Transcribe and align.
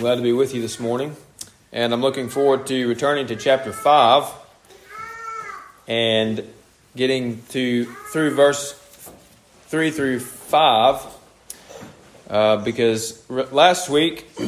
glad 0.00 0.14
to 0.14 0.22
be 0.22 0.32
with 0.32 0.54
you 0.54 0.62
this 0.62 0.80
morning. 0.80 1.14
And 1.72 1.92
I'm 1.92 2.00
looking 2.00 2.30
forward 2.30 2.66
to 2.68 2.88
returning 2.88 3.26
to 3.26 3.36
chapter 3.36 3.70
5 3.70 4.32
and 5.86 6.42
getting 6.96 7.42
to 7.50 7.84
through 7.84 8.30
verse 8.30 8.72
3 9.66 9.90
through 9.90 10.20
5 10.20 11.06
uh, 12.30 12.56
because 12.56 13.22
r- 13.28 13.44
last 13.52 13.90
week 13.90 14.26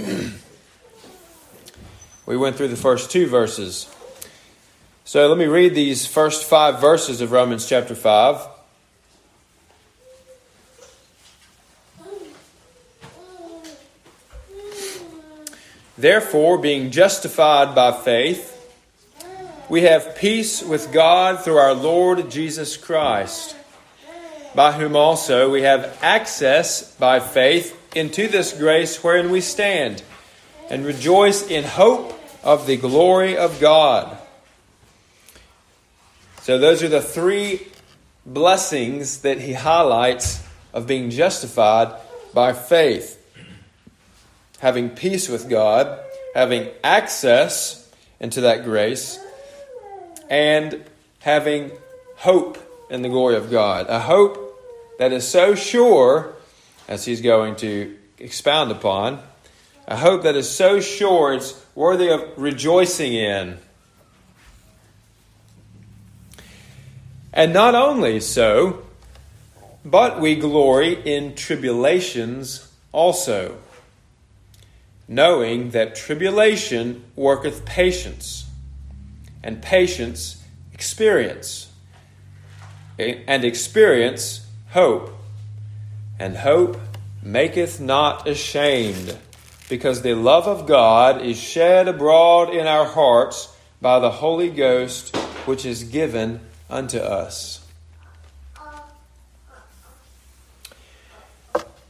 we 2.25 2.35
went 2.39 2.57
through 2.57 2.69
the 2.69 2.77
first 2.77 3.11
two 3.11 3.27
verses. 3.27 3.95
So 5.05 5.29
let 5.29 5.37
me 5.37 5.45
read 5.45 5.75
these 5.75 6.07
first 6.07 6.45
five 6.45 6.81
verses 6.81 7.21
of 7.21 7.31
Romans 7.31 7.69
chapter 7.69 7.95
5. 7.95 8.52
Therefore, 16.03 16.59
being 16.59 16.91
justified 16.91 17.77
by 17.77 17.93
faith, 17.93 18.59
we 19.69 19.83
have 19.83 20.17
peace 20.17 20.61
with 20.61 20.93
God 20.93 21.45
through 21.45 21.59
our 21.59 21.75
Lord 21.75 22.29
Jesus 22.29 22.77
Christ, 22.77 23.55
by 24.53 24.73
whom 24.73 24.97
also 24.97 25.49
we 25.49 25.63
have 25.63 25.97
access 26.03 26.93
by 26.97 27.21
faith 27.21 27.79
into 27.95 28.27
this 28.27 28.53
grace 28.53 29.05
wherein 29.05 29.31
we 29.31 29.41
stand, 29.41 30.03
and 30.69 30.85
rejoice 30.85 31.49
in 31.49 31.63
hope 31.63 32.21
of 32.43 32.67
the 32.67 32.79
glory 32.79 33.37
of 33.37 33.61
God. 33.61 34.19
So, 36.41 36.59
those 36.59 36.83
are 36.83 36.89
the 36.89 37.01
three 37.01 37.69
blessings 38.27 39.21
that 39.21 39.39
he 39.39 39.53
highlights 39.53 40.43
of 40.73 40.89
being 40.89 41.11
justified 41.11 41.95
by 42.35 42.55
faith 42.55 43.22
having 44.63 44.89
peace 44.89 45.29
with 45.29 45.51
God, 45.51 45.99
having 46.37 46.69
access 46.85 47.91
into 48.21 48.43
that 48.43 48.63
grace, 48.63 49.19
and 50.31 50.85
having 51.19 51.73
hope 52.15 52.57
in 52.89 53.03
the 53.03 53.09
glory 53.09 53.35
of 53.35 53.51
God. 53.51 53.87
A 53.89 53.99
hope 53.99 54.57
that 55.01 55.13
is 55.13 55.27
so 55.27 55.57
sure, 55.57 56.33
as 56.87 57.05
he's 57.05 57.21
going 57.21 57.57
to 57.57 57.97
expound 58.19 58.71
upon, 58.71 59.21
a 59.89 59.97
hope 59.97 60.23
that 60.23 60.37
is 60.37 60.49
so 60.49 60.79
sure 60.79 61.33
it's 61.33 61.61
worthy 61.75 62.09
of 62.09 62.23
rejoicing 62.37 63.15
in. 63.15 63.59
And 67.33 67.53
not 67.53 67.75
only 67.75 68.21
so, 68.21 68.87
but 69.85 70.21
we 70.21 70.37
glory 70.37 70.93
in 71.05 71.35
tribulations 71.35 72.73
also 72.93 73.59
knowing 75.15 75.71
that 75.71 75.95
tribulation 75.95 77.05
worketh 77.15 77.65
patience, 77.65 78.47
and 79.43 79.61
patience 79.63 80.43
experience, 80.73 81.71
and 82.99 83.45
experience 83.45 84.47
hope, 84.71 85.11
and 86.19 86.37
hope 86.37 86.81
maketh 87.23 87.81
not 87.81 88.27
ashamed, 88.27 89.17
because 89.69 90.03
the 90.03 90.15
love 90.15 90.47
of 90.47 90.67
God 90.67 91.23
is 91.23 91.39
shed 91.39 91.89
abroad 91.89 92.55
in 92.55 92.67
our 92.67 92.85
hearts 92.85 93.55
by 93.81 93.99
the 93.99 94.11
Holy 94.11 94.51
Ghost, 94.51 95.15
which 95.47 95.65
is 95.65 95.85
given 95.85 96.41
unto 96.71 96.99
us. 96.99 97.59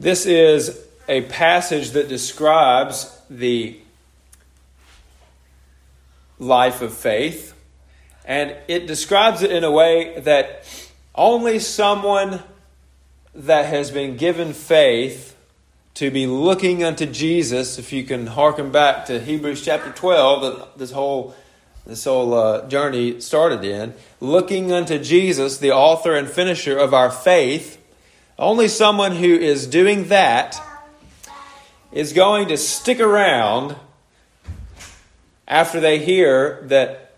This 0.01 0.27
is 0.27 0.85
a 1.09 1.23
passage 1.23 1.91
that 1.91 2.09
describes 2.09 3.21
the 3.29 3.79
life 6.39 6.83
of 6.83 6.93
faith, 6.93 7.55
and 8.25 8.57
it 8.69 8.87
describes 8.87 9.43
it 9.43 9.51
in 9.51 9.65
a 9.65 9.71
way 9.71 10.19
that 10.21 10.65
only 11.15 11.59
someone 11.59 12.43
that 13.35 13.67
has 13.67 13.91
been 13.91 14.17
given 14.17 14.53
faith 14.53 15.37
to 15.95 16.11
be 16.11 16.27
looking 16.27 16.83
unto 16.83 17.07
Jesus, 17.07 17.79
if 17.79 17.93
you 17.93 18.05
can 18.05 18.27
hearken 18.27 18.71
back 18.71 19.07
to 19.07 19.21
Hebrews 19.21 19.65
chapter 19.65 19.91
12, 19.91 20.43
that 20.43 20.79
this 20.79 20.93
whole 20.93 21.35
this 21.85 22.05
whole 22.05 22.33
uh, 22.35 22.69
journey 22.69 23.21
started 23.21 23.65
in, 23.65 23.93
looking 24.21 24.71
unto 24.71 25.01
Jesus, 25.01 25.59
the 25.59 25.73
author 25.73 26.15
and 26.15 26.29
finisher 26.29 26.79
of 26.79 26.95
our 26.95 27.11
faith, 27.11 27.83
only 28.39 28.69
someone 28.69 29.17
who 29.17 29.35
is 29.35 29.67
doing 29.67 30.07
that 30.07 30.61
is 31.93 32.13
going 32.13 32.49
to 32.49 32.57
stick 32.57 33.01
around 33.01 33.77
after 35.47 35.79
they 35.79 35.99
hear 35.99 36.63
that 36.65 37.15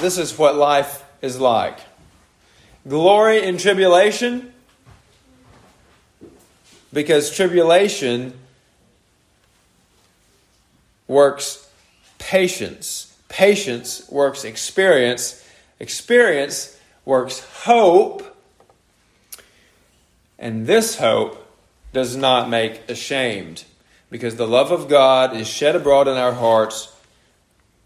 this 0.00 0.18
is 0.18 0.36
what 0.36 0.56
life 0.56 1.04
is 1.22 1.40
like. 1.40 1.78
Glory 2.88 3.42
in 3.42 3.56
tribulation, 3.58 4.52
because 6.92 7.34
tribulation 7.34 8.32
works 11.06 11.68
patience, 12.18 13.16
patience 13.28 14.08
works 14.10 14.44
experience, 14.44 15.44
experience 15.78 16.78
works 17.04 17.40
hope, 17.62 18.36
and 20.38 20.66
this 20.66 20.96
hope 20.96 21.42
does 21.92 22.16
not 22.16 22.50
make 22.50 22.88
ashamed 22.90 23.64
because 24.16 24.36
the 24.36 24.46
love 24.46 24.72
of 24.72 24.88
God 24.88 25.36
is 25.36 25.46
shed 25.46 25.76
abroad 25.76 26.08
in 26.08 26.16
our 26.16 26.32
hearts 26.32 26.90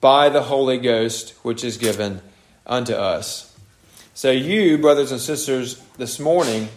by 0.00 0.28
the 0.28 0.42
Holy 0.42 0.78
Ghost, 0.78 1.34
which 1.42 1.64
is 1.64 1.76
given 1.76 2.22
unto 2.64 2.92
us. 2.92 3.52
So, 4.14 4.30
you, 4.30 4.78
brothers 4.78 5.10
and 5.10 5.20
sisters, 5.20 5.82
this 5.98 6.20
morning, 6.20 6.68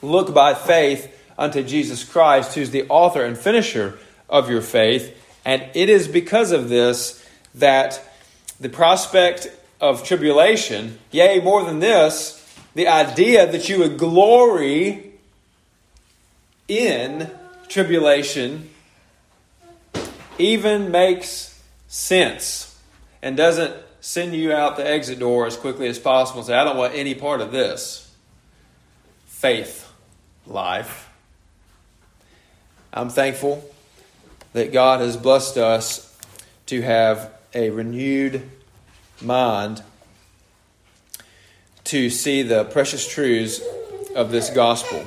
look 0.00 0.32
by 0.32 0.54
faith 0.54 1.14
unto 1.36 1.62
Jesus 1.62 2.02
Christ, 2.02 2.54
who's 2.54 2.70
the 2.70 2.88
author 2.88 3.26
and 3.26 3.36
finisher 3.36 3.98
of 4.26 4.48
your 4.48 4.62
faith. 4.62 5.14
And 5.44 5.62
it 5.74 5.90
is 5.90 6.08
because 6.08 6.50
of 6.50 6.70
this 6.70 7.22
that 7.56 8.02
the 8.58 8.70
prospect 8.70 9.54
of 9.82 10.02
tribulation, 10.02 10.98
yea, 11.10 11.40
more 11.40 11.62
than 11.62 11.80
this, 11.80 12.42
the 12.74 12.88
idea 12.88 13.52
that 13.52 13.68
you 13.68 13.80
would 13.80 13.98
glory 13.98 15.12
in 16.68 17.30
tribulation 17.68 18.70
even 20.38 20.90
makes 20.90 21.62
sense 21.88 22.78
and 23.22 23.36
doesn't 23.36 23.74
send 24.00 24.34
you 24.34 24.52
out 24.52 24.76
the 24.76 24.86
exit 24.86 25.18
door 25.18 25.46
as 25.46 25.56
quickly 25.56 25.88
as 25.88 25.98
possible 25.98 26.40
and 26.40 26.46
say, 26.46 26.54
I 26.54 26.64
don't 26.64 26.76
want 26.76 26.94
any 26.94 27.14
part 27.14 27.40
of 27.40 27.52
this 27.52 28.14
faith 29.26 29.92
life. 30.46 31.10
I'm 32.92 33.10
thankful 33.10 33.68
that 34.52 34.72
God 34.72 35.00
has 35.00 35.16
blessed 35.16 35.58
us 35.58 36.16
to 36.66 36.82
have 36.82 37.32
a 37.54 37.70
renewed 37.70 38.48
mind 39.20 39.82
to 41.84 42.10
see 42.10 42.42
the 42.42 42.64
precious 42.64 43.06
truths 43.06 43.60
of 44.14 44.30
this 44.30 44.50
gospel. 44.50 45.04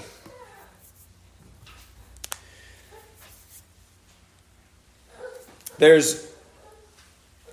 There's 5.79 6.29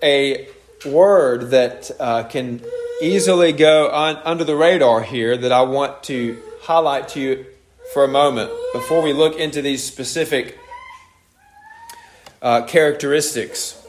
a 0.02 0.48
word 0.84 1.50
that 1.50 1.92
uh, 2.00 2.24
can 2.24 2.60
easily 3.00 3.52
go 3.52 3.88
on, 3.88 4.16
under 4.24 4.42
the 4.42 4.56
radar 4.56 5.02
here 5.02 5.36
that 5.36 5.52
I 5.52 5.62
want 5.62 6.02
to 6.04 6.36
highlight 6.62 7.08
to 7.10 7.20
you 7.20 7.46
for 7.94 8.02
a 8.02 8.08
moment 8.08 8.50
before 8.72 9.00
we 9.00 9.12
look 9.12 9.36
into 9.38 9.62
these 9.62 9.84
specific 9.84 10.58
uh, 12.42 12.62
characteristics 12.62 13.80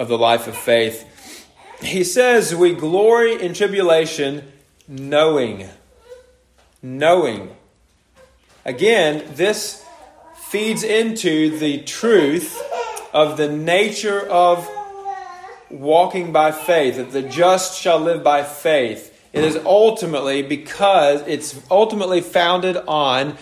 of 0.00 0.08
the 0.08 0.18
life 0.18 0.48
of 0.48 0.56
faith. 0.56 1.46
He 1.80 2.02
says, 2.02 2.56
We 2.56 2.74
glory 2.74 3.40
in 3.40 3.54
tribulation, 3.54 4.50
knowing. 4.88 5.68
Knowing. 6.82 7.54
Again, 8.64 9.24
this 9.34 9.84
feeds 10.34 10.82
into 10.82 11.56
the 11.56 11.82
truth 11.82 12.60
of 13.16 13.38
the 13.38 13.48
nature 13.48 14.20
of 14.20 14.68
walking 15.70 16.32
by 16.32 16.52
faith, 16.52 16.96
that 16.96 17.12
the 17.12 17.22
just 17.22 17.80
shall 17.80 17.98
live 17.98 18.22
by 18.22 18.42
faith. 18.42 19.10
It 19.32 19.42
is 19.42 19.56
ultimately 19.64 20.42
because 20.42 21.22
it's 21.26 21.58
ultimately 21.70 22.20
founded 22.20 22.76
on 22.86 23.38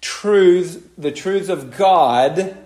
truths, 0.00 0.78
the 0.96 1.12
truths 1.12 1.50
of 1.50 1.76
God 1.76 2.56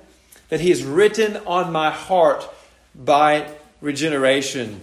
that 0.48 0.60
He 0.60 0.68
has 0.68 0.84
written 0.84 1.38
on 1.38 1.72
my 1.72 1.90
heart 1.90 2.48
by 2.94 3.50
regeneration. 3.80 4.80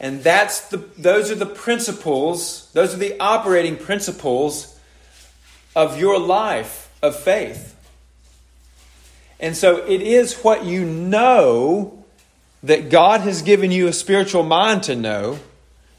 And 0.00 0.24
that's 0.24 0.68
the, 0.68 0.78
those 0.98 1.30
are 1.30 1.36
the 1.36 1.46
principles, 1.46 2.72
those 2.72 2.92
are 2.92 2.98
the 2.98 3.20
operating 3.20 3.76
principles 3.76 4.76
of 5.76 6.00
your 6.00 6.18
life 6.18 6.92
of 7.00 7.14
faith. 7.14 7.76
And 9.40 9.56
so 9.56 9.84
it 9.86 10.02
is 10.02 10.34
what 10.40 10.64
you 10.64 10.84
know 10.84 12.04
that 12.62 12.90
God 12.90 13.20
has 13.20 13.42
given 13.42 13.70
you 13.70 13.86
a 13.86 13.92
spiritual 13.92 14.42
mind 14.42 14.82
to 14.84 14.96
know. 14.96 15.38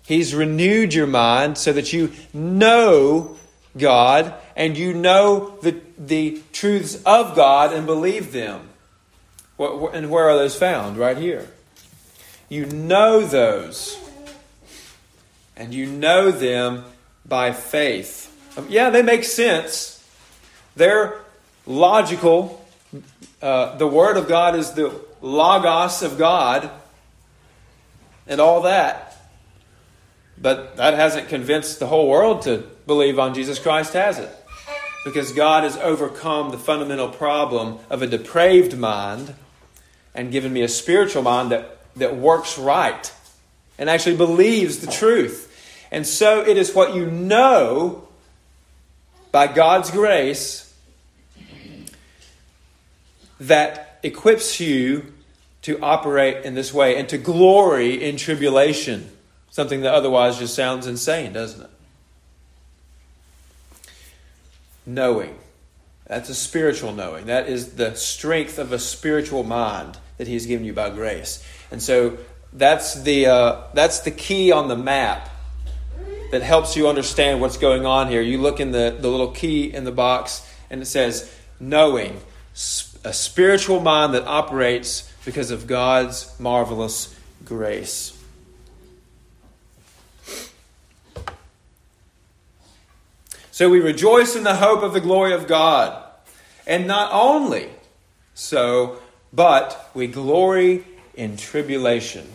He's 0.06 0.36
renewed 0.36 0.94
your 0.94 1.07
mind 1.07 1.57
so 1.57 1.71
that 1.74 1.94
you 1.94 2.12
know 2.33 3.38
God 3.77 4.33
and 4.56 4.77
you 4.77 4.94
know 4.94 5.57
the, 5.62 5.80
the 5.97 6.41
truths 6.51 7.01
of 7.03 7.36
God 7.36 7.74
and 7.74 7.86
believe 7.86 8.31
them. 8.31 8.69
And 9.57 10.09
where 10.09 10.30
are 10.30 10.38
those 10.38 10.56
found? 10.56 10.97
Right 10.97 11.18
here. 11.18 11.47
You 12.50 12.65
know 12.65 13.21
those. 13.21 13.97
And 15.56 15.74
you 15.74 15.85
know 15.85 16.31
them 16.31 16.85
by 17.27 17.51
faith. 17.51 18.25
Um, 18.57 18.65
yeah, 18.69 18.89
they 18.89 19.03
make 19.03 19.24
sense. 19.24 20.03
They're 20.75 21.19
logical. 21.68 22.65
Uh, 23.41 23.77
the 23.77 23.88
Word 23.88 24.18
of 24.18 24.27
God 24.27 24.56
is 24.56 24.71
the 24.71 24.94
Logos 25.21 26.03
of 26.03 26.18
God 26.18 26.69
and 28.27 28.41
all 28.41 28.62
that. 28.63 29.18
But 30.38 30.77
that 30.77 30.94
hasn't 30.94 31.30
convinced 31.30 31.80
the 31.80 31.88
whole 31.88 32.09
world 32.09 32.44
to 32.44 32.65
believe 32.86 33.19
on 33.19 33.33
Jesus 33.33 33.59
Christ, 33.59 33.94
has 33.94 34.19
it? 34.19 34.30
Because 35.06 35.31
God 35.31 35.63
has 35.63 35.77
overcome 35.77 36.51
the 36.51 36.57
fundamental 36.57 37.09
problem 37.09 37.80
of 37.89 38.01
a 38.01 38.07
depraved 38.07 38.77
mind 38.77 39.33
and 40.13 40.31
given 40.31 40.51
me 40.51 40.62
a 40.62 40.68
spiritual 40.68 41.24
mind 41.24 41.51
that, 41.51 41.77
that 41.95 42.15
works 42.18 42.57
right 42.57 43.13
and 43.77 43.89
actually 43.89 44.18
believes 44.18 44.80
the 44.80 44.92
truth. 44.92 45.45
And 45.92 46.06
so 46.06 46.42
it 46.42 46.57
is 46.57 46.75
what 46.75 46.94
you 46.94 47.09
know 47.09 48.07
by 49.31 49.47
God's 49.47 49.92
grace 49.92 50.69
that 53.39 54.00
equips 54.03 54.59
you 54.59 55.13
to 55.62 55.80
operate 55.81 56.45
in 56.45 56.56
this 56.56 56.74
way 56.74 56.97
and 56.97 57.09
to 57.09 57.18
glory 57.18 58.03
in 58.03 58.18
tribulation. 58.18 59.09
Something 59.51 59.81
that 59.81 59.94
otherwise 59.94 60.39
just 60.39 60.56
sounds 60.56 60.88
insane, 60.88 61.33
doesn't 61.33 61.63
it? 61.63 61.69
Knowing. 64.86 65.38
That's 66.07 66.30
a 66.30 66.36
spiritual 66.36 66.94
knowing. 66.94 67.27
That 67.27 67.47
is 67.47 67.74
the 67.74 67.95
strength 67.95 68.57
of 68.57 68.71
a 68.71 68.80
spiritual 68.80 69.44
mind 69.44 69.97
that 70.18 70.27
He's 70.27 70.45
given 70.45 70.65
you 70.65 70.74
by 70.74 70.89
grace. 70.89 71.45
And 71.71 71.81
so 71.81 72.18
that's 72.53 73.01
the, 73.03 73.27
uh, 73.27 73.63
that's 73.74 74.00
the 74.00 74.12
key 74.12 74.51
on 74.51 74.68
the 74.68 74.75
map 74.75 75.30
that 76.31 76.42
helps 76.42 76.75
you 76.75 76.88
understand 76.88 77.42
what's 77.42 77.57
going 77.57 77.85
on 77.85 78.07
here. 78.07 78.21
You 78.21 78.39
look 78.39 78.59
in 78.59 78.71
the, 78.71 78.95
the 79.00 79.07
little 79.07 79.31
key 79.31 79.71
in 79.74 79.83
the 79.83 79.92
box, 79.92 80.47
and 80.69 80.81
it 80.81 80.85
says, 80.85 81.31
knowing. 81.59 82.19
A 83.04 83.13
spiritual 83.13 83.80
mind 83.80 84.13
that 84.13 84.25
operates 84.25 85.12
because 85.25 85.51
of 85.51 85.68
God's 85.68 86.38
marvelous 86.40 87.16
grace. 87.46 88.16
So 93.51 93.69
we 93.69 93.80
rejoice 93.80 94.36
in 94.36 94.44
the 94.44 94.56
hope 94.56 94.84
of 94.84 94.94
the 94.94 95.01
glory 95.01 95.34
of 95.34 95.48
God. 95.48 96.01
And 96.66 96.88
not 96.88 97.12
only 97.12 97.69
so, 98.34 99.00
but 99.34 99.90
we 99.94 100.07
glory 100.07 100.86
in 101.13 101.36
tribulation. 101.36 102.28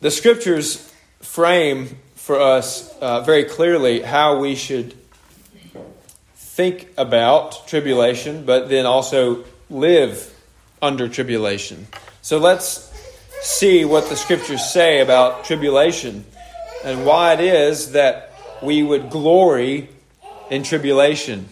The 0.00 0.10
scriptures 0.10 0.92
frame 1.20 1.98
for 2.14 2.40
us 2.40 2.94
uh, 2.98 3.22
very 3.22 3.44
clearly 3.44 4.00
how 4.02 4.38
we 4.38 4.54
should 4.54 4.94
think 6.58 6.88
about 6.96 7.68
tribulation, 7.68 8.44
but 8.44 8.68
then 8.68 8.84
also 8.84 9.44
live 9.70 10.34
under 10.82 11.08
tribulation. 11.08 11.86
So 12.20 12.38
let's 12.38 12.92
see 13.42 13.84
what 13.84 14.08
the 14.08 14.16
scriptures 14.16 14.68
say 14.68 14.98
about 14.98 15.44
tribulation 15.44 16.24
and 16.84 17.06
why 17.06 17.34
it 17.34 17.40
is 17.40 17.92
that 17.92 18.32
we 18.60 18.82
would 18.82 19.08
glory 19.08 19.88
in 20.50 20.64
tribulation. 20.64 21.48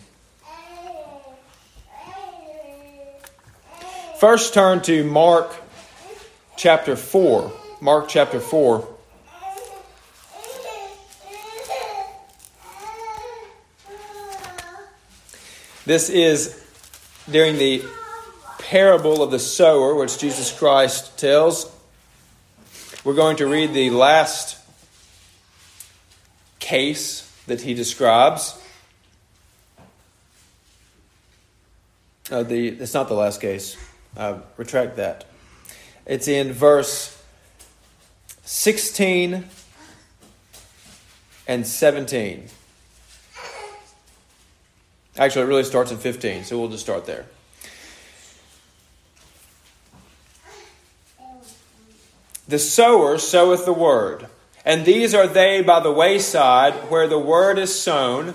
First, 4.19 4.55
turn 4.55 4.82
to 4.82 5.05
Mark 5.05 5.55
chapter 6.56 6.97
4. 6.97 7.52
Mark 7.81 8.09
chapter 8.09 8.41
4. 8.41 8.95
This 15.87 16.11
is 16.11 16.61
during 17.31 17.59
the 17.59 17.85
parable 18.59 19.23
of 19.23 19.31
the 19.31 19.38
sower, 19.38 19.94
which 19.94 20.19
Jesus 20.19 20.50
Christ 20.50 21.17
tells. 21.17 21.73
We're 23.05 23.15
going 23.15 23.37
to 23.37 23.47
read 23.47 23.73
the 23.73 23.91
last 23.91 24.59
case 26.59 27.33
that 27.47 27.61
he 27.61 27.73
describes. 27.73 28.61
Uh, 32.33 32.43
the, 32.43 32.67
it's 32.67 32.93
not 32.93 33.06
the 33.06 33.15
last 33.15 33.41
case. 33.41 33.77
I 34.17 34.41
retract 34.56 34.97
that. 34.97 35.27
It's 36.05 36.27
in 36.27 36.53
verse 36.53 37.17
16 38.43 39.44
and 41.47 41.65
17. 41.65 42.49
Actually, 45.18 45.42
it 45.42 45.48
really 45.48 45.64
starts 45.64 45.90
in 45.90 45.98
15, 45.98 46.44
so 46.44 46.58
we'll 46.58 46.68
just 46.68 46.82
start 46.82 47.06
there. 47.06 47.26
The 52.48 52.58
sower 52.58 53.18
soweth 53.18 53.64
the 53.64 53.72
word. 53.72 54.28
And 54.64 54.84
these 54.84 55.14
are 55.14 55.26
they 55.26 55.62
by 55.62 55.80
the 55.80 55.90
wayside 55.90 56.74
where 56.90 57.08
the 57.08 57.18
word 57.18 57.58
is 57.58 57.80
sown. 57.80 58.34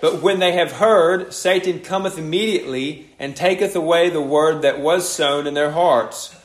But 0.00 0.22
when 0.22 0.38
they 0.40 0.52
have 0.52 0.72
heard, 0.72 1.32
Satan 1.32 1.80
cometh 1.80 2.18
immediately 2.18 3.10
and 3.18 3.34
taketh 3.34 3.74
away 3.74 4.10
the 4.10 4.20
word 4.20 4.62
that 4.62 4.80
was 4.80 5.08
sown 5.08 5.46
in 5.46 5.54
their 5.54 5.72
hearts. 5.72 6.36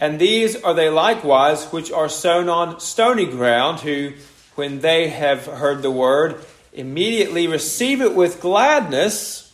And 0.00 0.18
these 0.18 0.60
are 0.62 0.74
they 0.74 0.90
likewise 0.90 1.66
which 1.72 1.90
are 1.92 2.08
sown 2.08 2.48
on 2.48 2.80
stony 2.80 3.26
ground, 3.26 3.80
who, 3.80 4.14
when 4.56 4.80
they 4.80 5.08
have 5.08 5.46
heard 5.46 5.82
the 5.82 5.90
word, 5.90 6.44
immediately 6.72 7.46
receive 7.46 8.00
it 8.00 8.14
with 8.14 8.40
gladness 8.40 9.52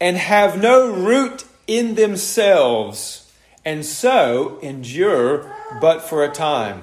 and 0.00 0.16
have 0.16 0.60
no 0.60 0.92
root 0.92 1.44
in 1.66 1.94
themselves 1.94 3.32
and 3.64 3.84
so 3.84 4.58
endure 4.60 5.50
but 5.80 6.02
for 6.02 6.24
a 6.24 6.30
time. 6.30 6.82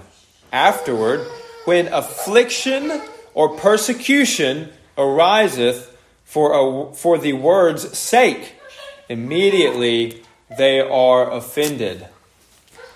Afterward, 0.52 1.22
when 1.66 1.88
affliction 1.88 3.02
or 3.34 3.56
persecution 3.58 4.70
ariseth 4.98 5.96
for, 6.26 6.54
a, 6.54 6.94
for 6.94 7.18
the 7.18 7.34
word's 7.34 7.98
sake, 7.98 8.56
immediately 9.08 10.24
they 10.58 10.80
are 10.80 11.32
offended. 11.32 12.08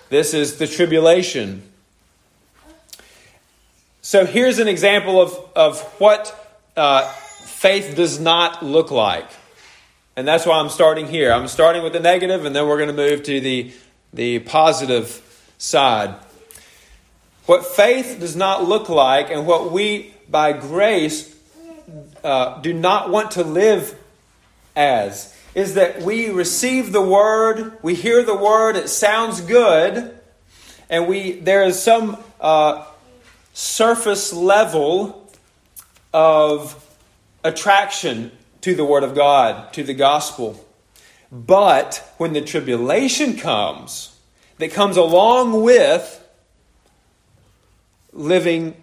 This 0.08 0.34
is 0.34 0.58
the 0.58 0.66
tribulation. 0.66 1.62
So 4.06 4.24
here's 4.24 4.60
an 4.60 4.68
example 4.68 5.20
of, 5.20 5.36
of 5.56 5.80
what 5.98 6.56
uh, 6.76 7.08
faith 7.10 7.96
does 7.96 8.20
not 8.20 8.64
look 8.64 8.92
like. 8.92 9.28
And 10.14 10.28
that's 10.28 10.46
why 10.46 10.60
I'm 10.60 10.68
starting 10.68 11.08
here. 11.08 11.32
I'm 11.32 11.48
starting 11.48 11.82
with 11.82 11.92
the 11.92 11.98
negative, 11.98 12.44
and 12.44 12.54
then 12.54 12.68
we're 12.68 12.76
going 12.76 12.88
to 12.88 12.94
move 12.94 13.24
to 13.24 13.40
the, 13.40 13.72
the 14.14 14.38
positive 14.38 15.50
side. 15.58 16.14
What 17.46 17.66
faith 17.66 18.18
does 18.20 18.36
not 18.36 18.62
look 18.62 18.88
like, 18.88 19.32
and 19.32 19.44
what 19.44 19.72
we, 19.72 20.14
by 20.30 20.52
grace, 20.52 21.36
uh, 22.22 22.60
do 22.60 22.72
not 22.72 23.10
want 23.10 23.32
to 23.32 23.42
live 23.42 23.98
as, 24.76 25.36
is 25.56 25.74
that 25.74 26.02
we 26.02 26.30
receive 26.30 26.92
the 26.92 27.02
word, 27.02 27.76
we 27.82 27.96
hear 27.96 28.22
the 28.22 28.36
word, 28.36 28.76
it 28.76 28.88
sounds 28.88 29.40
good, 29.40 30.16
and 30.88 31.08
we 31.08 31.32
there 31.40 31.64
is 31.64 31.82
some 31.82 32.16
uh, 32.40 32.84
surface 33.56 34.34
level 34.34 35.26
of 36.12 36.84
attraction 37.42 38.30
to 38.60 38.74
the 38.74 38.84
Word 38.84 39.02
of 39.02 39.14
God, 39.14 39.72
to 39.72 39.82
the 39.82 39.94
gospel. 39.94 40.62
But 41.32 42.06
when 42.18 42.34
the 42.34 42.42
tribulation 42.42 43.38
comes, 43.38 44.14
that 44.58 44.72
comes 44.72 44.98
along 44.98 45.62
with 45.62 46.22
living 48.12 48.76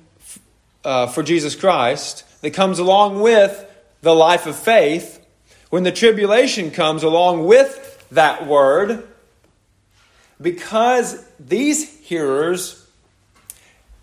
uh, 0.84 1.06
for 1.06 1.22
Jesus 1.22 1.56
Christ, 1.56 2.24
that 2.42 2.56
comes 2.56 2.80
along 2.80 3.22
with 3.22 3.72
the 4.02 4.16
life 4.16 4.48
of 4.48 4.56
faith, 4.56 5.24
when 5.70 5.84
the 5.84 5.92
tribulation 5.92 6.72
comes 6.72 7.04
along 7.04 7.46
with 7.46 8.08
that 8.10 8.48
word, 8.48 9.08
because 10.42 11.24
these 11.40 11.96
hearers 12.00 12.83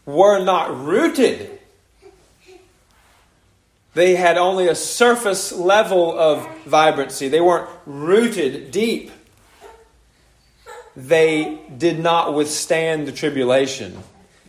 were 0.07 0.43
not 0.43 0.85
rooted 0.85 1.61
They 3.95 4.15
had 4.15 4.39
only 4.39 4.69
a 4.69 4.75
surface 4.75 5.53
level 5.53 6.17
of 6.17 6.47
vibrancy, 6.65 7.29
they 7.29 7.41
weren't 7.41 7.69
rooted 7.87 8.71
deep. 8.71 9.11
They 10.97 11.59
did 11.77 11.99
not 11.99 12.35
withstand 12.35 13.07
the 13.07 13.13
tribulation 13.13 13.99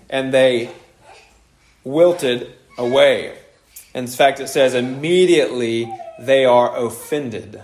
and 0.09 0.33
they 0.33 0.69
wilted 1.83 2.51
away. 2.77 3.37
In 3.95 4.07
fact, 4.07 4.39
it 4.39 4.47
says, 4.47 4.73
immediately 4.73 5.91
they 6.19 6.45
are 6.45 6.75
offended. 6.75 7.63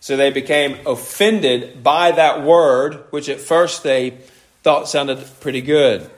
So 0.00 0.16
they 0.16 0.30
became 0.30 0.86
offended 0.86 1.82
by 1.82 2.12
that 2.12 2.42
word, 2.42 3.04
which 3.10 3.28
at 3.28 3.40
first 3.40 3.82
they 3.82 4.18
thought 4.62 4.88
sounded 4.88 5.24
pretty 5.40 5.60
good 5.60 6.10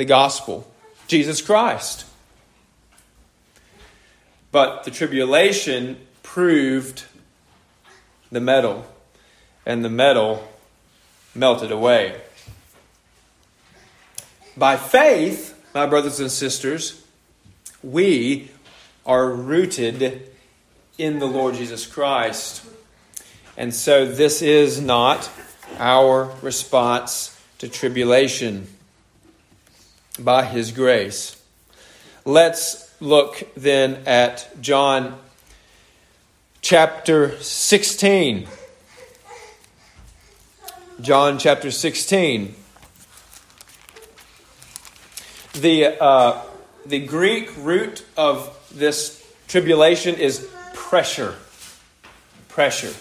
the 0.00 0.04
gospel, 0.06 0.66
Jesus 1.08 1.42
Christ. 1.42 2.06
But 4.50 4.84
the 4.84 4.90
tribulation 4.90 5.98
proved 6.22 7.04
the 8.32 8.40
metal, 8.40 8.86
and 9.66 9.84
the 9.84 9.90
metal 9.90 10.48
melted 11.34 11.70
away. 11.70 12.18
By 14.56 14.78
faith, 14.78 15.62
my 15.74 15.84
brothers 15.84 16.18
and 16.18 16.30
sisters, 16.30 17.04
we 17.82 18.50
are 19.04 19.28
rooted 19.28 20.30
in 20.96 21.18
the 21.18 21.26
Lord 21.26 21.56
Jesus 21.56 21.84
Christ. 21.84 22.64
And 23.54 23.74
so 23.74 24.06
this 24.06 24.40
is 24.40 24.80
not 24.80 25.28
our 25.78 26.32
response 26.40 27.38
to 27.58 27.68
tribulation 27.68 28.66
by 30.18 30.44
his 30.44 30.72
grace. 30.72 31.40
Let's 32.24 32.94
look 33.00 33.42
then 33.56 34.02
at 34.06 34.48
John 34.60 35.18
chapter 36.60 37.38
16. 37.40 38.46
John 41.00 41.38
chapter 41.38 41.70
16. 41.70 42.54
The, 45.54 46.02
uh, 46.02 46.42
the 46.86 47.00
Greek 47.00 47.50
root 47.56 48.04
of 48.16 48.56
this 48.72 49.26
tribulation 49.48 50.16
is 50.16 50.46
pressure. 50.74 51.34
Pressure. 52.48 52.94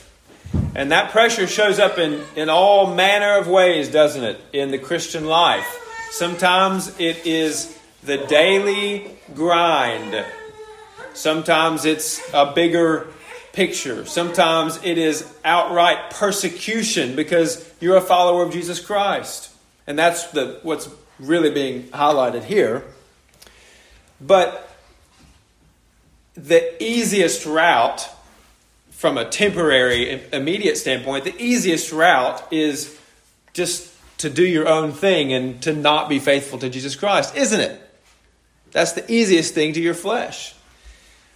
And 0.75 0.91
that 0.91 1.11
pressure 1.11 1.47
shows 1.47 1.79
up 1.79 1.97
in, 1.97 2.23
in 2.35 2.49
all 2.49 2.93
manner 2.93 3.37
of 3.37 3.47
ways, 3.47 3.89
doesn't 3.89 4.23
it, 4.23 4.41
in 4.53 4.71
the 4.71 4.77
Christian 4.77 5.25
life. 5.25 5.85
Sometimes 6.11 6.99
it 6.99 7.25
is 7.25 7.77
the 8.03 8.17
daily 8.17 9.15
grind. 9.35 10.25
Sometimes 11.13 11.85
it's 11.85 12.21
a 12.33 12.51
bigger 12.53 13.07
picture. 13.53 14.05
Sometimes 14.05 14.79
it 14.83 14.97
is 14.97 15.31
outright 15.43 16.11
persecution 16.11 17.15
because 17.15 17.71
you're 17.79 17.97
a 17.97 18.01
follower 18.01 18.43
of 18.43 18.51
Jesus 18.51 18.79
Christ. 18.79 19.53
And 19.85 19.97
that's 19.97 20.27
the, 20.27 20.59
what's 20.63 20.89
really 21.19 21.51
being 21.51 21.83
highlighted 21.89 22.43
here. 22.43 22.83
But 24.19 24.69
the 26.35 26.81
easiest 26.83 27.45
route 27.45 28.09
from 28.91 29.17
a 29.17 29.25
temporary, 29.25 30.21
immediate 30.33 30.77
standpoint, 30.77 31.23
the 31.23 31.35
easiest 31.41 31.91
route 31.91 32.41
is 32.51 32.97
just 33.53 33.88
to 34.19 34.29
do 34.29 34.45
your 34.45 34.67
own 34.67 34.91
thing 34.91 35.33
and 35.33 35.61
to 35.63 35.73
not 35.73 36.07
be 36.07 36.19
faithful 36.19 36.59
to 36.59 36.69
Jesus 36.69 36.95
Christ, 36.95 37.35
isn't 37.35 37.59
it? 37.59 37.81
That's 38.71 38.91
the 38.91 39.11
easiest 39.11 39.53
thing 39.53 39.73
to 39.73 39.81
your 39.81 39.93
flesh. 39.93 40.53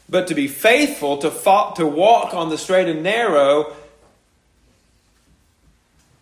But 0.10 0.28
to 0.28 0.36
be 0.36 0.48
faithful, 0.48 1.18
to, 1.20 1.30
to 1.75 1.88
walk 1.88 2.34
on 2.34 2.50
the 2.50 2.58
straight 2.58 2.88
and 2.88 3.02
narrow, 3.02 3.74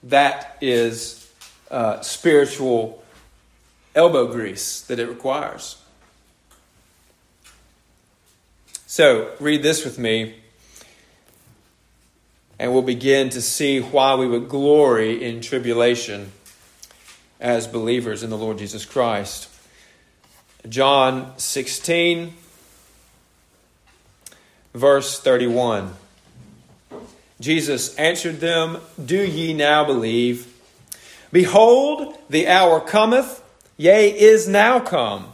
that 0.04 0.58
is 0.62 1.30
uh, 1.70 2.02
spiritual 2.02 3.04
elbow 3.96 4.32
grease 4.32 4.82
that 4.82 5.00
it 5.00 5.10
requires. 5.10 5.82
So, 8.86 9.32
read 9.40 9.64
this 9.64 9.84
with 9.84 9.98
me, 9.98 10.36
and 12.60 12.72
we'll 12.72 12.82
begin 12.82 13.30
to 13.30 13.42
see 13.42 13.80
why 13.80 14.16
we 14.16 14.28
would 14.28 14.48
glory 14.48 15.24
in 15.24 15.42
tribulation 15.42 16.32
as 17.42 17.68
believers 17.68 18.22
in 18.24 18.30
the 18.30 18.38
Lord 18.38 18.60
Jesus 18.60 18.86
Christ. 18.86 19.50
John 20.70 21.34
16, 21.38 22.34
verse 24.76 25.20
31. 25.20 25.94
Jesus 27.40 27.96
answered 27.96 28.40
them, 28.40 28.78
Do 29.04 29.18
ye 29.18 29.54
now 29.54 29.84
believe? 29.84 30.48
Behold, 31.32 32.16
the 32.30 32.48
hour 32.48 32.80
cometh, 32.80 33.44
yea, 33.76 34.10
is 34.12 34.48
now 34.48 34.80
come, 34.80 35.32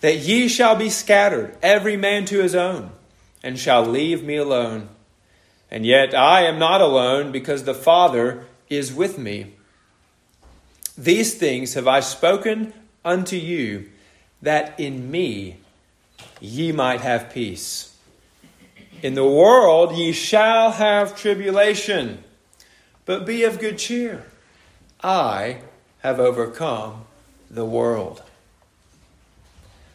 that 0.00 0.16
ye 0.16 0.48
shall 0.48 0.74
be 0.74 0.88
scattered, 0.88 1.54
every 1.62 1.98
man 1.98 2.24
to 2.26 2.42
his 2.42 2.54
own, 2.54 2.90
and 3.42 3.58
shall 3.58 3.84
leave 3.84 4.24
me 4.24 4.36
alone. 4.36 4.88
And 5.70 5.84
yet 5.84 6.14
I 6.14 6.46
am 6.46 6.58
not 6.58 6.80
alone, 6.80 7.32
because 7.32 7.64
the 7.64 7.74
Father 7.74 8.46
is 8.70 8.94
with 8.94 9.18
me. 9.18 9.53
These 10.96 11.34
things 11.34 11.74
have 11.74 11.88
I 11.88 12.00
spoken 12.00 12.72
unto 13.04 13.36
you, 13.36 13.90
that 14.42 14.78
in 14.78 15.10
me 15.10 15.56
ye 16.40 16.72
might 16.72 17.00
have 17.00 17.32
peace. 17.32 17.96
In 19.02 19.14
the 19.14 19.26
world 19.26 19.96
ye 19.96 20.12
shall 20.12 20.72
have 20.72 21.16
tribulation, 21.16 22.22
but 23.04 23.26
be 23.26 23.44
of 23.44 23.58
good 23.58 23.78
cheer. 23.78 24.24
I 25.02 25.58
have 25.98 26.20
overcome 26.20 27.04
the 27.50 27.64
world. 27.64 28.22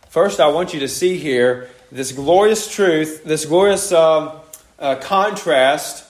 First, 0.09 0.39
I 0.39 0.47
want 0.47 0.73
you 0.73 0.79
to 0.81 0.87
see 0.87 1.17
here 1.17 1.69
this 1.91 2.11
glorious 2.11 2.71
truth, 2.71 3.23
this 3.23 3.45
glorious 3.45 3.91
um, 3.91 4.31
uh, 4.77 4.95
contrast 4.95 6.05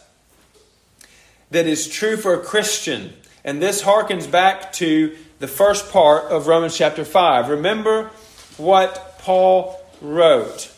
that 1.52 1.68
is 1.68 1.88
true 1.88 2.18
for 2.18 2.34
a 2.34 2.40
Christian. 2.40 3.14
And 3.44 3.62
this 3.62 3.82
harkens 3.82 4.30
back 4.30 4.74
to 4.74 5.16
the 5.40 5.48
first 5.48 5.92
part 5.92 6.26
of 6.26 6.48
Romans 6.48 6.78
chapter 6.78 7.06
5. 7.06 7.50
Remember 7.50 8.10
what 8.58 9.20
Paul 9.20 9.80
wrote. 10.02 10.72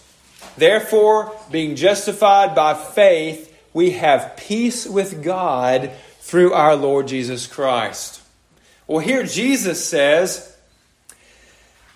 Therefore, 0.58 1.36
being 1.50 1.75
justified 1.75 2.53
by 2.53 2.74
faith, 2.74 3.48
we 3.74 3.91
have 3.91 4.38
peace 4.38 4.86
with 4.86 5.24
God 5.24 5.91
through 6.20 6.53
our 6.53 6.75
Lord 6.75 7.08
Jesus 7.08 7.48
Christ. 7.48 8.22
Well, 8.88 9.00
here 9.00 9.24
Jesus 9.24 9.84
says 9.84 10.56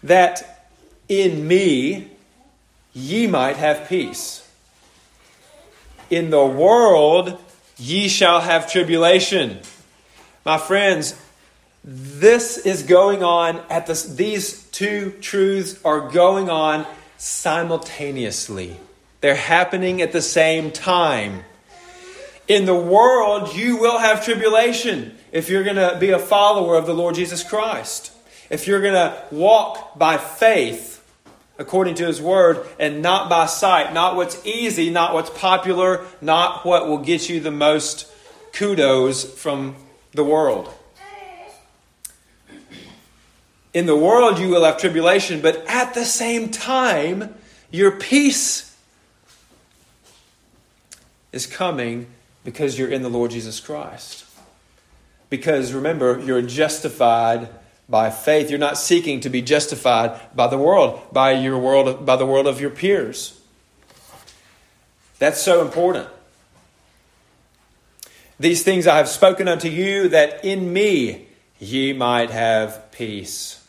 that 0.03 0.67
in 1.07 1.47
me 1.47 2.11
ye 2.93 3.27
might 3.27 3.57
have 3.57 3.89
peace. 3.89 4.49
In 6.09 6.29
the 6.29 6.45
world 6.45 7.39
ye 7.77 8.07
shall 8.07 8.41
have 8.41 8.71
tribulation. 8.71 9.59
My 10.45 10.59
friends, 10.59 11.19
this 11.83 12.59
is 12.59 12.83
going 12.83 13.23
on 13.23 13.63
at 13.67 13.87
this, 13.87 14.03
these 14.03 14.61
two 14.65 15.09
truths 15.19 15.79
are 15.83 16.11
going 16.11 16.51
on 16.51 16.85
simultaneously. 17.17 18.77
They're 19.21 19.33
happening 19.33 20.03
at 20.03 20.11
the 20.11 20.21
same 20.21 20.69
time. 20.69 21.45
In 22.47 22.65
the 22.65 22.75
world, 22.75 23.55
you 23.55 23.77
will 23.77 23.97
have 23.97 24.23
tribulation 24.23 25.17
if 25.31 25.49
you're 25.49 25.63
going 25.63 25.77
to 25.77 25.97
be 25.99 26.11
a 26.11 26.19
follower 26.19 26.75
of 26.75 26.85
the 26.85 26.93
Lord 26.93 27.15
Jesus 27.15 27.43
Christ. 27.43 28.11
If 28.51 28.67
you're 28.67 28.81
going 28.81 28.93
to 28.93 29.23
walk 29.31 29.97
by 29.97 30.17
faith 30.17 31.03
according 31.57 31.95
to 31.95 32.05
His 32.05 32.21
Word 32.21 32.67
and 32.77 33.01
not 33.01 33.31
by 33.31 33.47
sight, 33.47 33.95
not 33.95 34.15
what's 34.15 34.45
easy, 34.45 34.91
not 34.91 35.15
what's 35.15 35.31
popular, 35.31 36.05
not 36.21 36.63
what 36.67 36.87
will 36.87 36.99
get 36.99 37.29
you 37.29 37.39
the 37.39 37.49
most 37.49 38.07
kudos 38.53 39.23
from 39.23 39.75
the 40.15 40.23
world. 40.23 40.73
In 43.73 43.85
the 43.85 43.95
world 43.95 44.39
you 44.39 44.49
will 44.49 44.63
have 44.63 44.77
tribulation, 44.77 45.41
but 45.41 45.65
at 45.67 45.93
the 45.93 46.05
same 46.05 46.49
time, 46.49 47.35
your 47.69 47.91
peace 47.91 48.75
is 51.33 51.45
coming 51.45 52.07
because 52.45 52.79
you're 52.79 52.89
in 52.89 53.01
the 53.01 53.09
Lord 53.09 53.31
Jesus 53.31 53.59
Christ. 53.59 54.23
Because 55.29 55.73
remember, 55.73 56.19
you're 56.19 56.41
justified 56.41 57.49
by 57.89 58.09
faith. 58.09 58.49
You're 58.49 58.59
not 58.59 58.77
seeking 58.77 59.19
to 59.21 59.29
be 59.29 59.41
justified 59.41 60.19
by 60.33 60.47
the 60.47 60.57
world, 60.57 61.01
by 61.11 61.33
your 61.33 61.57
world, 61.57 62.05
by 62.05 62.15
the 62.15 62.25
world 62.25 62.47
of 62.47 62.61
your 62.61 62.69
peers. 62.69 63.37
That's 65.19 65.41
so 65.41 65.61
important. 65.61 66.07
These 68.39 68.63
things 68.63 68.87
I 68.87 68.97
have 68.97 69.07
spoken 69.07 69.47
unto 69.47 69.69
you, 69.69 70.09
that 70.09 70.43
in 70.43 70.73
me 70.73 71.27
ye 71.59 71.93
might 71.93 72.31
have 72.31 72.91
peace. 72.91 73.65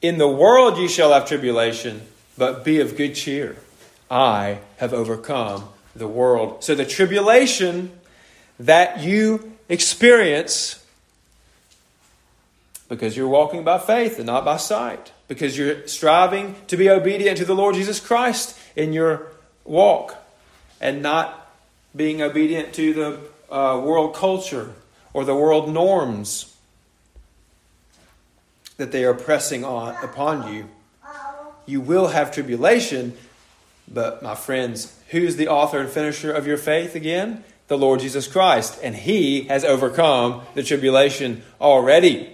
In 0.00 0.18
the 0.18 0.28
world 0.28 0.78
ye 0.78 0.88
shall 0.88 1.12
have 1.12 1.28
tribulation, 1.28 2.02
but 2.36 2.64
be 2.64 2.80
of 2.80 2.96
good 2.96 3.14
cheer. 3.14 3.56
I 4.10 4.58
have 4.78 4.92
overcome 4.92 5.68
the 5.94 6.08
world. 6.08 6.64
So 6.64 6.74
the 6.74 6.84
tribulation 6.84 7.92
that 8.58 9.00
you 9.00 9.52
experience 9.68 10.82
because 12.92 13.16
you're 13.16 13.28
walking 13.28 13.64
by 13.64 13.78
faith 13.78 14.18
and 14.18 14.26
not 14.26 14.44
by 14.44 14.58
sight, 14.58 15.12
because 15.26 15.56
you're 15.56 15.86
striving 15.88 16.54
to 16.66 16.76
be 16.76 16.90
obedient 16.90 17.38
to 17.38 17.44
the 17.46 17.54
Lord 17.54 17.74
Jesus 17.74 17.98
Christ 17.98 18.58
in 18.76 18.92
your 18.92 19.28
walk 19.64 20.14
and 20.78 21.00
not 21.00 21.41
being 21.94 22.22
obedient 22.22 22.72
to 22.74 22.94
the 22.94 23.54
uh, 23.54 23.78
world 23.78 24.14
culture 24.14 24.72
or 25.12 25.24
the 25.24 25.34
world 25.34 25.72
norms 25.72 26.56
that 28.76 28.92
they 28.92 29.04
are 29.04 29.14
pressing 29.14 29.64
on 29.64 29.94
upon 30.02 30.52
you. 30.52 30.68
You 31.66 31.80
will 31.80 32.08
have 32.08 32.32
tribulation, 32.32 33.16
but 33.86 34.22
my 34.22 34.34
friends, 34.34 34.98
who's 35.10 35.36
the 35.36 35.48
author 35.48 35.78
and 35.78 35.88
finisher 35.88 36.32
of 36.32 36.46
your 36.46 36.56
faith 36.56 36.94
again? 36.94 37.44
The 37.68 37.78
Lord 37.78 38.00
Jesus 38.00 38.26
Christ. 38.26 38.80
And 38.82 38.96
He 38.96 39.44
has 39.44 39.64
overcome 39.64 40.42
the 40.54 40.62
tribulation 40.62 41.42
already. 41.60 42.30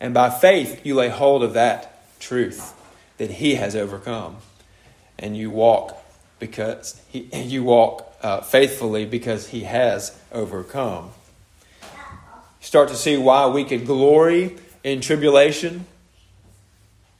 And 0.00 0.14
by 0.14 0.30
faith, 0.30 0.84
you 0.84 0.94
lay 0.94 1.10
hold 1.10 1.42
of 1.42 1.52
that 1.54 2.18
truth 2.18 2.74
that 3.18 3.32
He 3.32 3.56
has 3.56 3.76
overcome. 3.76 4.36
And 5.18 5.36
you 5.36 5.50
walk 5.50 6.02
because 6.42 7.00
he, 7.08 7.20
you 7.32 7.62
walk 7.62 8.11
uh, 8.22 8.40
faithfully 8.40 9.04
because 9.04 9.48
He 9.48 9.64
has 9.64 10.18
overcome. 10.32 11.10
Start 12.60 12.88
to 12.88 12.96
see 12.96 13.16
why 13.16 13.46
we 13.46 13.64
could 13.64 13.86
glory 13.86 14.56
in 14.84 15.00
tribulation. 15.00 15.86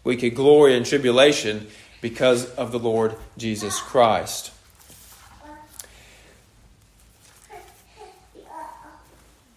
We 0.04 0.16
could 0.16 0.34
glory 0.34 0.76
in 0.76 0.84
tribulation 0.84 1.68
because 2.00 2.46
of 2.54 2.72
the 2.72 2.78
Lord 2.78 3.16
Jesus 3.36 3.80
Christ. 3.80 4.52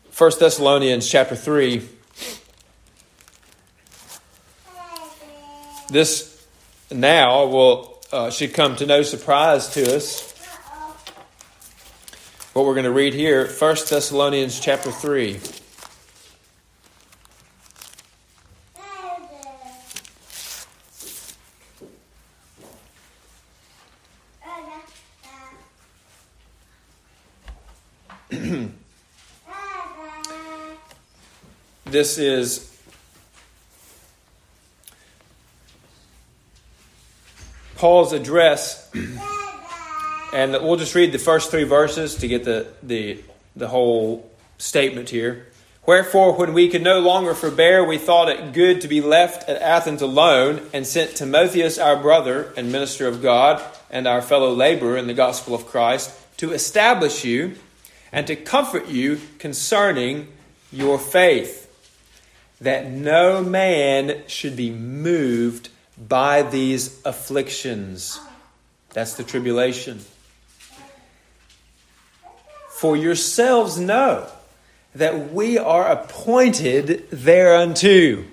First 0.10 0.40
Thessalonians 0.40 1.10
chapter 1.10 1.36
3 1.36 1.90
This 5.90 6.46
now 6.92 7.46
will 7.46 8.02
uh, 8.12 8.30
should 8.30 8.54
come 8.54 8.76
to 8.78 8.86
no 8.86 9.04
surprise 9.04 9.70
to 9.70 9.96
us. 9.96 10.35
What 12.56 12.66
we're 12.66 12.74
going 12.76 12.86
to 12.86 12.92
read 12.92 13.14
here, 13.14 13.48
1 13.48 13.76
Thessalonians 13.90 14.58
chapter 14.62 14.90
3. 14.90 15.42
this 31.86 32.18
is 32.18 32.80
Paul's 37.76 38.14
address, 38.14 38.90
and 40.36 40.52
we'll 40.52 40.76
just 40.76 40.96
read 40.96 41.14
the 41.14 41.18
first 41.18 41.50
three 41.50 41.64
verses 41.64 42.16
to 42.16 42.28
get 42.28 42.44
the, 42.44 42.68
the, 42.84 43.24
the 43.56 43.70
whole 43.70 44.30
statement 44.58 45.10
here. 45.10 45.48
Wherefore, 45.86 46.34
when 46.34 46.52
we 46.52 46.68
could 46.68 46.84
no 46.84 47.00
longer 47.00 47.34
forbear, 47.34 47.86
we 47.86 47.98
thought 47.98 48.28
it 48.28 48.52
good 48.52 48.82
to 48.82 48.90
be 48.90 49.00
left 49.00 49.48
at 49.48 49.62
Athens 49.62 50.02
alone, 50.02 50.62
and 50.74 50.86
sent 50.86 51.16
Timotheus, 51.16 51.80
our 51.80 51.96
brother 51.96 52.52
and 52.58 52.70
minister 52.70 53.08
of 53.08 53.22
God, 53.22 53.64
and 53.90 54.10
our 54.10 54.22
fellow 54.22 54.54
laborer 54.54 54.98
in 54.98 55.08
the 55.08 55.14
gospel 55.14 55.56
of 55.56 55.68
Christ, 55.68 56.14
to 56.36 56.52
establish 56.52 57.24
you 57.24 57.56
and 58.12 58.28
to 58.28 58.36
comfort 58.36 58.90
you 58.90 59.22
concerning 59.40 60.28
your 60.70 61.00
faith, 61.00 61.72
that 62.60 62.92
no 62.92 63.42
man 63.42 64.24
should 64.28 64.58
be 64.58 64.70
moved 64.70 65.70
by 65.98 66.42
these 66.42 67.02
afflictions. 67.06 68.20
That's 68.90 69.14
the 69.14 69.24
tribulation. 69.24 70.02
For 72.86 72.96
yourselves 72.96 73.80
know 73.80 74.28
that 74.94 75.34
we 75.34 75.58
are 75.58 75.88
appointed 75.88 77.10
thereunto. 77.10 78.26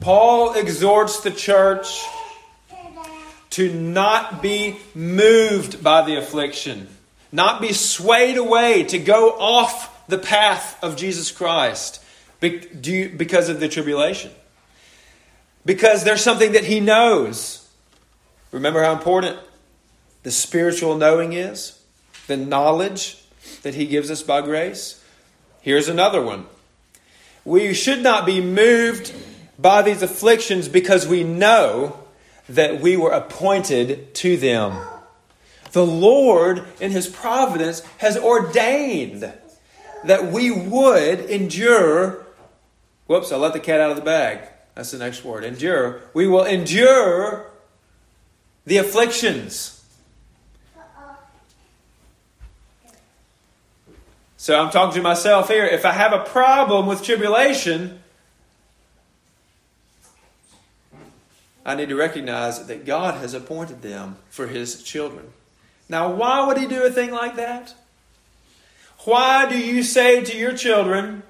Paul 0.00 0.54
exhorts 0.54 1.20
the 1.20 1.30
church 1.30 2.04
to 3.50 3.72
not 3.72 4.42
be 4.42 4.80
moved 4.92 5.84
by 5.84 6.02
the 6.02 6.16
affliction, 6.16 6.88
not 7.30 7.60
be 7.60 7.72
swayed 7.72 8.36
away, 8.36 8.82
to 8.82 8.98
go 8.98 9.30
off 9.38 10.04
the 10.08 10.18
path 10.18 10.82
of 10.82 10.96
Jesus 10.96 11.30
Christ 11.30 12.02
because 12.40 13.48
of 13.48 13.60
the 13.60 13.68
tribulation. 13.68 14.32
Because 15.64 16.02
there's 16.02 16.22
something 16.22 16.50
that 16.54 16.64
he 16.64 16.80
knows. 16.80 17.64
Remember 18.50 18.82
how 18.82 18.94
important 18.94 19.38
the 20.22 20.30
spiritual 20.30 20.96
knowing 20.96 21.32
is? 21.32 21.80
The 22.26 22.36
knowledge 22.36 23.22
that 23.62 23.74
he 23.74 23.86
gives 23.86 24.10
us 24.10 24.22
by 24.22 24.42
grace? 24.42 25.02
Here's 25.60 25.88
another 25.88 26.22
one. 26.22 26.46
We 27.44 27.74
should 27.74 28.02
not 28.02 28.26
be 28.26 28.40
moved 28.40 29.14
by 29.58 29.82
these 29.82 30.02
afflictions 30.02 30.68
because 30.68 31.06
we 31.06 31.24
know 31.24 31.98
that 32.48 32.80
we 32.80 32.96
were 32.96 33.12
appointed 33.12 34.14
to 34.16 34.36
them. 34.36 34.78
The 35.72 35.84
Lord, 35.84 36.64
in 36.80 36.90
His 36.90 37.06
providence, 37.06 37.80
has 37.98 38.16
ordained 38.16 39.32
that 40.04 40.32
we 40.32 40.50
would 40.50 41.20
endure 41.20 42.26
Whoops, 43.08 43.32
I 43.32 43.36
let 43.36 43.54
the 43.54 43.60
cat 43.60 43.80
out 43.80 43.90
of 43.90 43.96
the 43.96 44.02
bag. 44.02 44.46
That's 44.74 44.90
the 44.90 44.98
next 44.98 45.24
word. 45.24 45.42
Endure. 45.42 46.02
We 46.12 46.28
will 46.28 46.44
endure 46.44 47.50
the 48.66 48.76
afflictions. 48.76 49.77
So 54.40 54.56
I'm 54.56 54.70
talking 54.70 54.94
to 54.94 55.02
myself 55.02 55.48
here. 55.48 55.66
If 55.66 55.84
I 55.84 55.90
have 55.90 56.12
a 56.12 56.20
problem 56.20 56.86
with 56.86 57.02
tribulation, 57.02 57.98
I 61.66 61.74
need 61.74 61.88
to 61.88 61.96
recognize 61.96 62.64
that 62.68 62.86
God 62.86 63.16
has 63.16 63.34
appointed 63.34 63.82
them 63.82 64.16
for 64.30 64.46
His 64.46 64.84
children. 64.84 65.26
Now, 65.88 66.12
why 66.12 66.46
would 66.46 66.56
He 66.56 66.68
do 66.68 66.84
a 66.84 66.90
thing 66.90 67.10
like 67.10 67.34
that? 67.34 67.74
Why 69.00 69.48
do 69.48 69.58
you 69.58 69.82
say 69.82 70.22
to 70.22 70.36
your 70.36 70.56
children, 70.56 71.24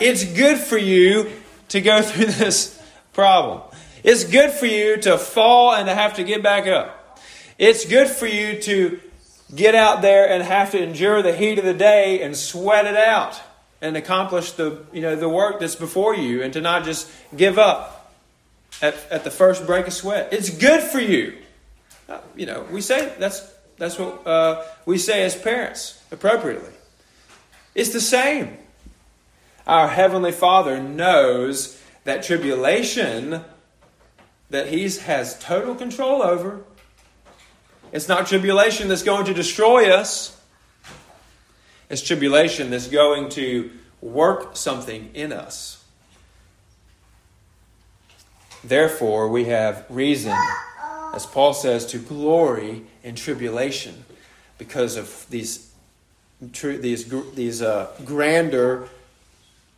it's 0.00 0.24
good 0.24 0.58
for 0.58 0.78
you 0.78 1.30
to 1.68 1.80
go 1.80 2.02
through 2.02 2.26
this 2.26 2.82
problem. 3.12 3.62
It's 4.02 4.24
good 4.24 4.50
for 4.50 4.66
you 4.66 4.96
to 5.02 5.16
fall 5.16 5.74
and 5.74 5.86
to 5.86 5.94
have 5.94 6.14
to 6.14 6.24
get 6.24 6.42
back 6.42 6.66
up. 6.66 7.20
It's 7.56 7.84
good 7.84 8.08
for 8.08 8.26
you 8.26 8.60
to 8.62 9.00
get 9.54 9.74
out 9.74 10.02
there 10.02 10.28
and 10.28 10.42
have 10.42 10.70
to 10.72 10.82
endure 10.82 11.22
the 11.22 11.34
heat 11.34 11.58
of 11.58 11.64
the 11.64 11.74
day 11.74 12.22
and 12.22 12.36
sweat 12.36 12.86
it 12.86 12.96
out 12.96 13.40
and 13.80 13.96
accomplish 13.96 14.52
the, 14.52 14.84
you 14.92 15.02
know, 15.02 15.16
the 15.16 15.28
work 15.28 15.60
that's 15.60 15.74
before 15.76 16.14
you 16.14 16.42
and 16.42 16.52
to 16.52 16.60
not 16.60 16.84
just 16.84 17.10
give 17.36 17.58
up 17.58 18.14
at, 18.80 18.94
at 19.10 19.24
the 19.24 19.30
first 19.30 19.66
break 19.66 19.86
of 19.86 19.92
sweat. 19.92 20.32
It's 20.32 20.50
good 20.50 20.82
for 20.82 21.00
you. 21.00 21.36
Uh, 22.08 22.20
you 22.36 22.46
know, 22.46 22.66
we 22.70 22.80
say 22.80 23.12
that's, 23.18 23.52
that's 23.78 23.98
what 23.98 24.26
uh, 24.26 24.64
we 24.86 24.98
say 24.98 25.22
as 25.24 25.36
parents 25.36 26.00
appropriately. 26.10 26.72
It's 27.74 27.92
the 27.92 28.00
same. 28.00 28.56
Our 29.66 29.88
Heavenly 29.88 30.32
Father 30.32 30.80
knows 30.80 31.80
that 32.04 32.22
tribulation 32.22 33.44
that 34.50 34.68
He 34.68 34.88
has 34.88 35.38
total 35.38 35.74
control 35.74 36.22
over. 36.22 36.64
It's 37.92 38.08
not 38.08 38.26
tribulation 38.26 38.88
that's 38.88 39.02
going 39.02 39.26
to 39.26 39.34
destroy 39.34 39.90
us. 39.90 40.40
It's 41.90 42.00
tribulation 42.00 42.70
that's 42.70 42.88
going 42.88 43.28
to 43.30 43.70
work 44.00 44.56
something 44.56 45.10
in 45.14 45.30
us. 45.30 45.84
Therefore, 48.64 49.28
we 49.28 49.44
have 49.44 49.84
reason, 49.90 50.36
as 51.12 51.26
Paul 51.26 51.52
says, 51.52 51.84
to 51.86 51.98
glory 51.98 52.82
in 53.02 53.14
tribulation 53.14 54.04
because 54.56 54.96
of 54.96 55.26
these, 55.28 55.70
these, 56.40 57.12
these 57.34 57.60
uh, 57.60 57.90
grander 58.06 58.88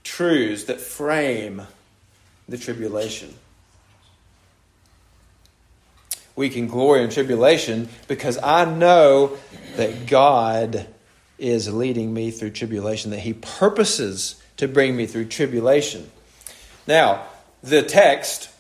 truths 0.04 0.64
that 0.64 0.80
frame 0.80 1.62
the 2.48 2.58
tribulation. 2.58 3.34
We 6.36 6.48
can 6.48 6.66
glory 6.66 7.02
in 7.02 7.10
tribulation 7.10 7.88
because 8.08 8.38
I 8.42 8.64
know 8.64 9.36
that 9.76 10.06
God 10.06 10.86
is 11.38 11.72
leading 11.72 12.12
me 12.12 12.30
through 12.30 12.50
tribulation, 12.50 13.10
that 13.10 13.20
He 13.20 13.32
purposes 13.34 14.42
to 14.56 14.68
bring 14.68 14.96
me 14.96 15.06
through 15.06 15.26
tribulation. 15.26 16.10
Now, 16.86 17.24
the 17.62 17.82
text 17.82 18.50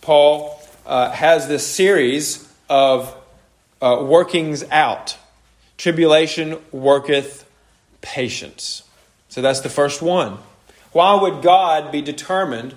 Paul 0.00 0.60
uh, 0.86 1.10
has 1.10 1.46
this 1.48 1.66
series 1.66 2.50
of 2.68 3.14
uh, 3.82 4.02
workings 4.02 4.64
out. 4.70 5.16
Tribulation 5.76 6.58
worketh 6.72 7.48
patience. 8.00 8.82
So 9.28 9.42
that's 9.42 9.60
the 9.60 9.68
first 9.68 10.02
one. 10.02 10.38
Why 10.92 11.14
would 11.14 11.42
God 11.42 11.92
be 11.92 12.02
determined 12.02 12.74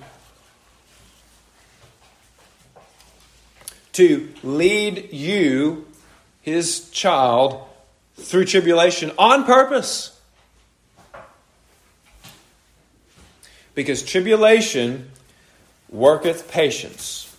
to 3.93 4.33
lead 4.43 5.13
you, 5.13 5.87
his 6.41 6.89
child, 6.89 7.63
through 8.15 8.45
tribulation 8.45 9.11
on 9.17 9.43
purpose? 9.45 10.19
Because 13.75 14.03
tribulation 14.03 15.11
worketh 15.89 16.51
patience. 16.51 17.29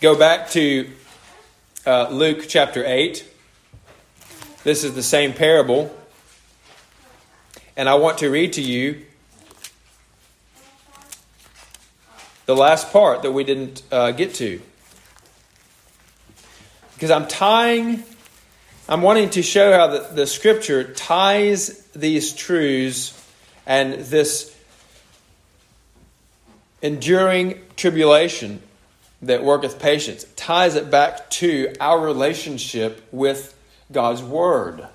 Go 0.00 0.14
back 0.14 0.50
to 0.50 0.90
uh, 1.86 2.08
Luke 2.10 2.44
chapter 2.46 2.84
8. 2.84 3.26
This 4.62 4.84
is 4.84 4.94
the 4.94 5.02
same 5.02 5.32
parable. 5.32 5.94
And 7.76 7.88
I 7.88 7.94
want 7.94 8.18
to 8.18 8.30
read 8.30 8.52
to 8.54 8.62
you 8.62 9.04
the 12.46 12.54
last 12.54 12.92
part 12.92 13.22
that 13.22 13.32
we 13.32 13.42
didn't 13.42 13.82
uh, 13.90 14.12
get 14.12 14.34
to. 14.34 14.60
Because 16.94 17.10
I'm 17.10 17.26
tying, 17.26 18.04
I'm 18.88 19.02
wanting 19.02 19.30
to 19.30 19.42
show 19.42 19.72
how 19.72 19.88
the, 19.88 20.08
the 20.14 20.26
scripture 20.26 20.84
ties 20.84 21.84
these 21.94 22.32
truths 22.32 23.20
and 23.66 23.94
this 23.94 24.56
enduring 26.82 27.60
tribulation 27.76 28.62
that 29.22 29.42
worketh 29.42 29.80
patience 29.80 30.26
ties 30.36 30.74
it 30.74 30.90
back 30.90 31.30
to 31.30 31.74
our 31.80 31.98
relationship 31.98 33.02
with 33.10 33.58
God's 33.90 34.22
Word. 34.22 34.86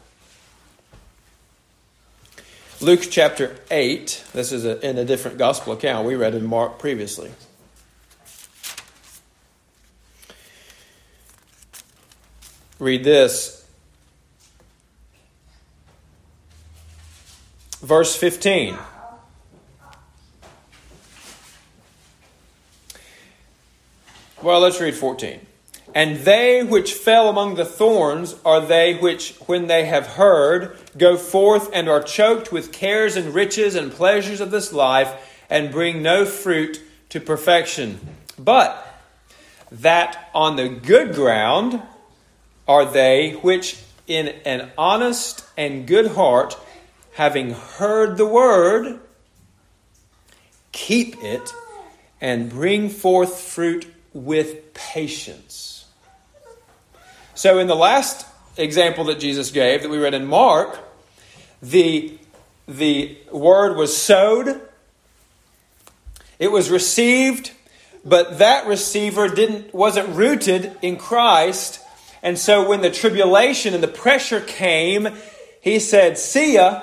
Luke 2.82 3.02
chapter 3.10 3.58
8, 3.70 4.24
this 4.32 4.54
is 4.54 4.64
a, 4.64 4.80
in 4.88 4.98
a 4.98 5.04
different 5.04 5.38
gospel 5.38 5.74
account. 5.74 6.08
We 6.08 6.16
read 6.16 6.34
in 6.34 6.46
Mark 6.46 6.80
previously. 6.80 7.30
Read 12.80 13.04
this. 13.04 13.68
Verse 17.82 18.16
15. 18.16 18.78
Well, 24.42 24.62
let's 24.62 24.80
read 24.80 24.96
14. 24.96 25.49
And 25.96 26.18
they 26.18 26.64
which 26.64 26.94
fell 26.94 27.30
among 27.30 27.56
the 27.56 27.66
thorns 27.66 28.36
are 28.46 28.62
they 28.62 28.96
which, 28.96 29.36
when 29.48 29.68
they 29.68 29.86
have 29.86 30.06
heard, 30.06 30.78
go 30.98 31.18
forth 31.18 31.70
and 31.74 31.90
are 31.90 32.04
choked 32.04 32.52
with 32.52 32.72
cares 32.72 33.16
and 33.16 33.34
riches 33.34 33.76
and 33.76 33.92
pleasures 33.92 34.40
of 34.40 34.52
this 34.52 34.72
life, 34.72 35.12
and 35.50 35.72
bring 35.72 36.04
no 36.04 36.26
fruit 36.26 36.80
to 37.10 37.20
perfection. 37.20 38.00
But 38.38 38.86
that 39.72 40.30
on 40.34 40.56
the 40.56 40.70
good 40.70 41.16
ground 41.16 41.82
are 42.68 42.86
they 42.86 43.32
which, 43.42 43.82
in 44.06 44.28
an 44.46 44.72
honest 44.78 45.44
and 45.58 45.88
good 45.88 46.12
heart, 46.12 46.56
having 47.14 47.52
heard 47.52 48.18
the 48.18 48.28
word, 48.28 49.00
keep 50.72 51.16
it 51.24 51.52
and 52.22 52.50
bring 52.50 52.90
forth 52.90 53.40
fruit 53.40 53.92
with 54.14 54.74
patience. 54.74 55.69
So, 57.40 57.58
in 57.58 57.68
the 57.68 57.74
last 57.74 58.28
example 58.58 59.06
that 59.06 59.18
Jesus 59.18 59.50
gave 59.50 59.84
that 59.84 59.90
we 59.90 59.98
read 59.98 60.14
in 60.14 60.26
Mark, 60.26 60.78
the, 61.62 62.18
the 62.68 63.18
word 63.32 63.78
was 63.78 63.96
sowed, 63.96 64.60
it 66.38 66.52
was 66.52 66.70
received, 66.70 67.52
but 68.04 68.40
that 68.40 68.68
receiver 68.68 69.30
didn't, 69.30 69.74
wasn't 69.74 70.10
rooted 70.10 70.78
in 70.82 70.98
Christ. 70.98 71.80
And 72.22 72.38
so, 72.38 72.68
when 72.68 72.82
the 72.82 72.92
tribulation 72.92 73.74
and 73.74 73.82
the 73.82 73.88
pressure 73.88 74.42
came, 74.42 75.08
he 75.62 75.80
said, 75.80 76.18
See 76.18 76.56
ya, 76.56 76.82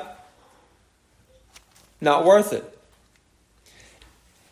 not 2.00 2.24
worth 2.24 2.54
it. 2.54 2.78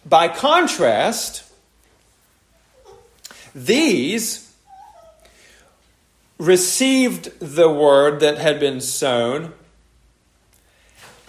By 0.04 0.28
contrast, 0.28 1.50
these 3.54 4.43
received 6.38 7.38
the 7.40 7.70
word 7.70 8.20
that 8.20 8.38
had 8.38 8.58
been 8.60 8.80
sown, 8.80 9.52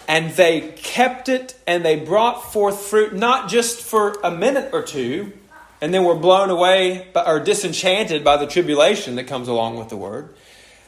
and 0.08 0.32
they 0.32 0.72
kept 0.76 1.28
it 1.28 1.58
and 1.66 1.84
they 1.84 1.96
brought 1.96 2.52
forth 2.52 2.80
fruit 2.80 3.12
not 3.12 3.48
just 3.48 3.80
for 3.80 4.18
a 4.22 4.30
minute 4.30 4.70
or 4.72 4.82
two, 4.82 5.32
and 5.80 5.92
then 5.92 6.04
were 6.04 6.14
blown 6.14 6.50
away 6.50 7.08
by, 7.12 7.24
or 7.24 7.40
disenchanted 7.40 8.24
by 8.24 8.36
the 8.36 8.46
tribulation 8.46 9.16
that 9.16 9.24
comes 9.24 9.48
along 9.48 9.78
with 9.78 9.88
the 9.88 9.96
word. 9.96 10.34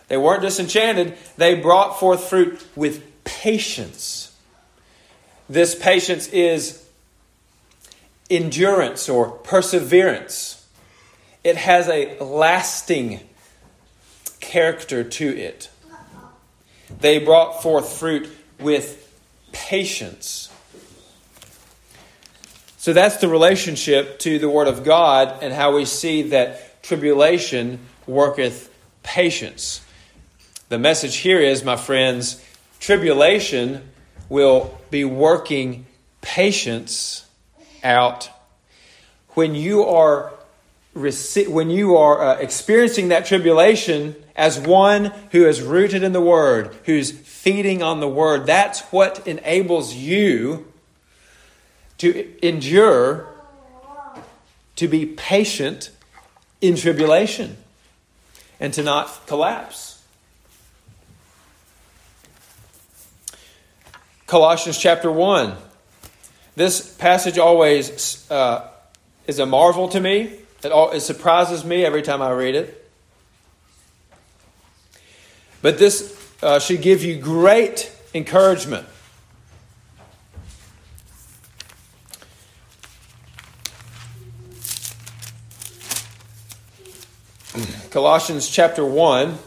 They 0.08 0.16
weren't 0.16 0.42
disenchanted, 0.42 1.16
they 1.36 1.54
brought 1.54 2.00
forth 2.00 2.28
fruit 2.28 2.66
with 2.74 3.24
patience. 3.24 4.34
This 5.48 5.74
patience 5.74 6.28
is 6.28 6.84
endurance 8.30 9.08
or 9.08 9.30
perseverance. 9.30 10.66
It 11.44 11.56
has 11.56 11.88
a 11.88 12.18
lasting 12.18 13.20
character 14.40 15.04
to 15.04 15.36
it. 15.36 15.70
They 17.00 17.18
brought 17.18 17.62
forth 17.62 17.98
fruit 17.98 18.28
with 18.58 19.04
patience. 19.52 20.50
So 22.78 22.92
that's 22.92 23.16
the 23.16 23.28
relationship 23.28 24.18
to 24.20 24.38
the 24.38 24.48
Word 24.48 24.68
of 24.68 24.84
God 24.84 25.42
and 25.42 25.52
how 25.52 25.74
we 25.74 25.84
see 25.84 26.22
that 26.30 26.82
tribulation 26.82 27.80
worketh 28.06 28.72
patience. 29.02 29.84
The 30.68 30.78
message 30.78 31.16
here 31.16 31.40
is, 31.40 31.64
my 31.64 31.76
friends, 31.76 32.42
tribulation 32.80 33.90
will 34.28 34.78
be 34.90 35.04
working 35.04 35.86
patience 36.20 37.26
out 37.82 38.30
when 39.30 39.54
you 39.54 39.84
are 39.84 40.32
when 40.98 41.70
you 41.70 41.96
are 41.96 42.20
uh, 42.20 42.34
experiencing 42.38 43.08
that 43.08 43.24
tribulation 43.24 44.16
as 44.34 44.58
one 44.58 45.06
who 45.30 45.46
is 45.46 45.62
rooted 45.62 46.02
in 46.02 46.12
the 46.12 46.20
Word, 46.20 46.74
who's 46.84 47.12
feeding 47.12 47.82
on 47.82 48.00
the 48.00 48.08
Word, 48.08 48.46
that's 48.46 48.80
what 48.90 49.26
enables 49.26 49.94
you 49.94 50.72
to 51.98 52.46
endure, 52.46 53.28
to 54.76 54.88
be 54.88 55.06
patient 55.06 55.90
in 56.60 56.74
tribulation, 56.74 57.56
and 58.58 58.74
to 58.74 58.82
not 58.82 59.26
collapse. 59.26 60.02
Colossians 64.26 64.78
chapter 64.78 65.10
1. 65.10 65.54
This 66.56 66.92
passage 66.96 67.38
always 67.38 68.28
uh, 68.30 68.68
is 69.28 69.38
a 69.38 69.46
marvel 69.46 69.88
to 69.90 70.00
me 70.00 70.40
it, 70.62 70.72
all, 70.72 70.90
it 70.90 71.00
surprises 71.00 71.64
me 71.64 71.84
every 71.84 72.02
time 72.02 72.20
I 72.20 72.30
read 72.32 72.54
it. 72.54 72.90
But 75.62 75.78
this 75.78 76.16
uh, 76.42 76.58
should 76.58 76.82
give 76.82 77.02
you 77.02 77.16
great 77.16 77.92
encouragement. 78.14 78.86
Colossians 87.90 88.48
chapter 88.48 88.84
1. 88.84 89.38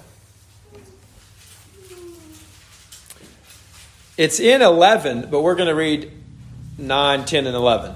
It's 4.18 4.40
in 4.40 4.62
11, 4.62 5.30
but 5.32 5.42
we're 5.42 5.56
going 5.56 5.70
to 5.70 5.76
read 5.76 6.12
9, 6.78 7.26
10, 7.26 7.48
and 7.48 7.56
11 7.56 7.96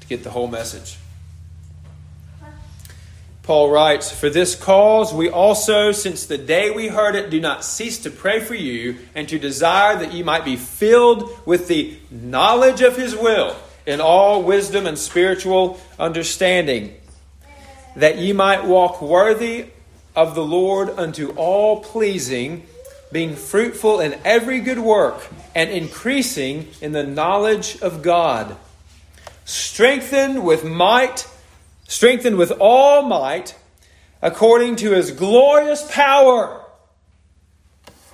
to 0.00 0.06
get 0.06 0.24
the 0.24 0.30
whole 0.30 0.48
message. 0.48 0.99
Paul 3.50 3.68
writes, 3.68 4.12
For 4.12 4.30
this 4.30 4.54
cause 4.54 5.12
we 5.12 5.28
also, 5.28 5.90
since 5.90 6.24
the 6.24 6.38
day 6.38 6.70
we 6.70 6.86
heard 6.86 7.16
it, 7.16 7.30
do 7.30 7.40
not 7.40 7.64
cease 7.64 7.98
to 8.04 8.08
pray 8.08 8.38
for 8.38 8.54
you 8.54 8.98
and 9.12 9.28
to 9.28 9.40
desire 9.40 9.98
that 9.98 10.14
you 10.14 10.24
might 10.24 10.44
be 10.44 10.54
filled 10.54 11.28
with 11.44 11.66
the 11.66 11.98
knowledge 12.12 12.80
of 12.80 12.96
his 12.96 13.16
will 13.16 13.56
in 13.86 14.00
all 14.00 14.44
wisdom 14.44 14.86
and 14.86 14.96
spiritual 14.96 15.80
understanding, 15.98 16.94
that 17.96 18.18
ye 18.18 18.32
might 18.32 18.66
walk 18.66 19.02
worthy 19.02 19.66
of 20.14 20.36
the 20.36 20.44
Lord 20.44 20.88
unto 20.90 21.30
all 21.30 21.82
pleasing, 21.82 22.64
being 23.10 23.34
fruitful 23.34 23.98
in 23.98 24.16
every 24.24 24.60
good 24.60 24.78
work 24.78 25.26
and 25.56 25.70
increasing 25.70 26.68
in 26.80 26.92
the 26.92 27.02
knowledge 27.02 27.80
of 27.82 28.00
God, 28.00 28.56
strengthened 29.44 30.44
with 30.44 30.64
might, 30.64 31.26
strengthened 31.90 32.38
with 32.38 32.52
all 32.60 33.02
might, 33.02 33.56
according 34.22 34.76
to 34.76 34.92
his 34.92 35.10
glorious 35.10 35.84
power. 35.90 36.64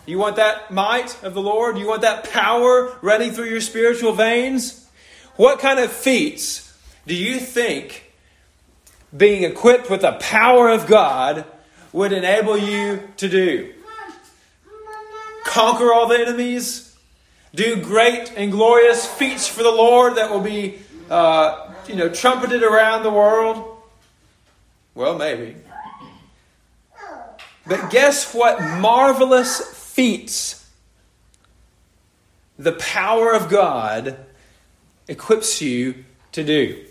You 0.06 0.18
want 0.18 0.36
that 0.36 0.70
might 0.70 1.22
of 1.22 1.34
the 1.34 1.42
Lord? 1.42 1.76
You 1.76 1.86
want 1.86 2.00
that 2.00 2.30
power 2.30 2.96
running 3.02 3.32
through 3.32 3.50
your 3.50 3.60
spiritual 3.60 4.14
veins? 4.14 4.88
What 5.36 5.58
kind 5.58 5.78
of 5.78 5.92
feats 5.92 6.74
do 7.06 7.14
you 7.14 7.38
think 7.38 8.10
being 9.14 9.42
equipped 9.42 9.90
with 9.90 10.00
the 10.00 10.12
power 10.12 10.70
of 10.70 10.86
God 10.86 11.44
would 11.92 12.12
enable 12.12 12.56
you 12.56 13.06
to 13.18 13.28
do? 13.28 13.74
Conquer 15.44 15.92
all 15.92 16.08
the 16.08 16.18
enemies? 16.18 16.96
Do 17.54 17.76
great 17.82 18.32
and 18.36 18.50
glorious 18.50 19.06
feats 19.06 19.46
for 19.46 19.62
the 19.62 19.70
Lord 19.70 20.16
that 20.16 20.30
will 20.30 20.40
be, 20.40 20.78
uh, 21.10 21.65
you 21.88 21.96
know, 21.96 22.08
trumpeted 22.08 22.62
around 22.62 23.02
the 23.02 23.10
world? 23.10 23.76
Well, 24.94 25.16
maybe. 25.16 25.56
But 27.66 27.90
guess 27.90 28.32
what 28.32 28.60
marvelous 28.80 29.60
feats 29.60 30.70
the 32.58 32.72
power 32.72 33.34
of 33.34 33.50
God 33.50 34.16
equips 35.08 35.60
you 35.60 36.04
to 36.32 36.44
do? 36.44 36.84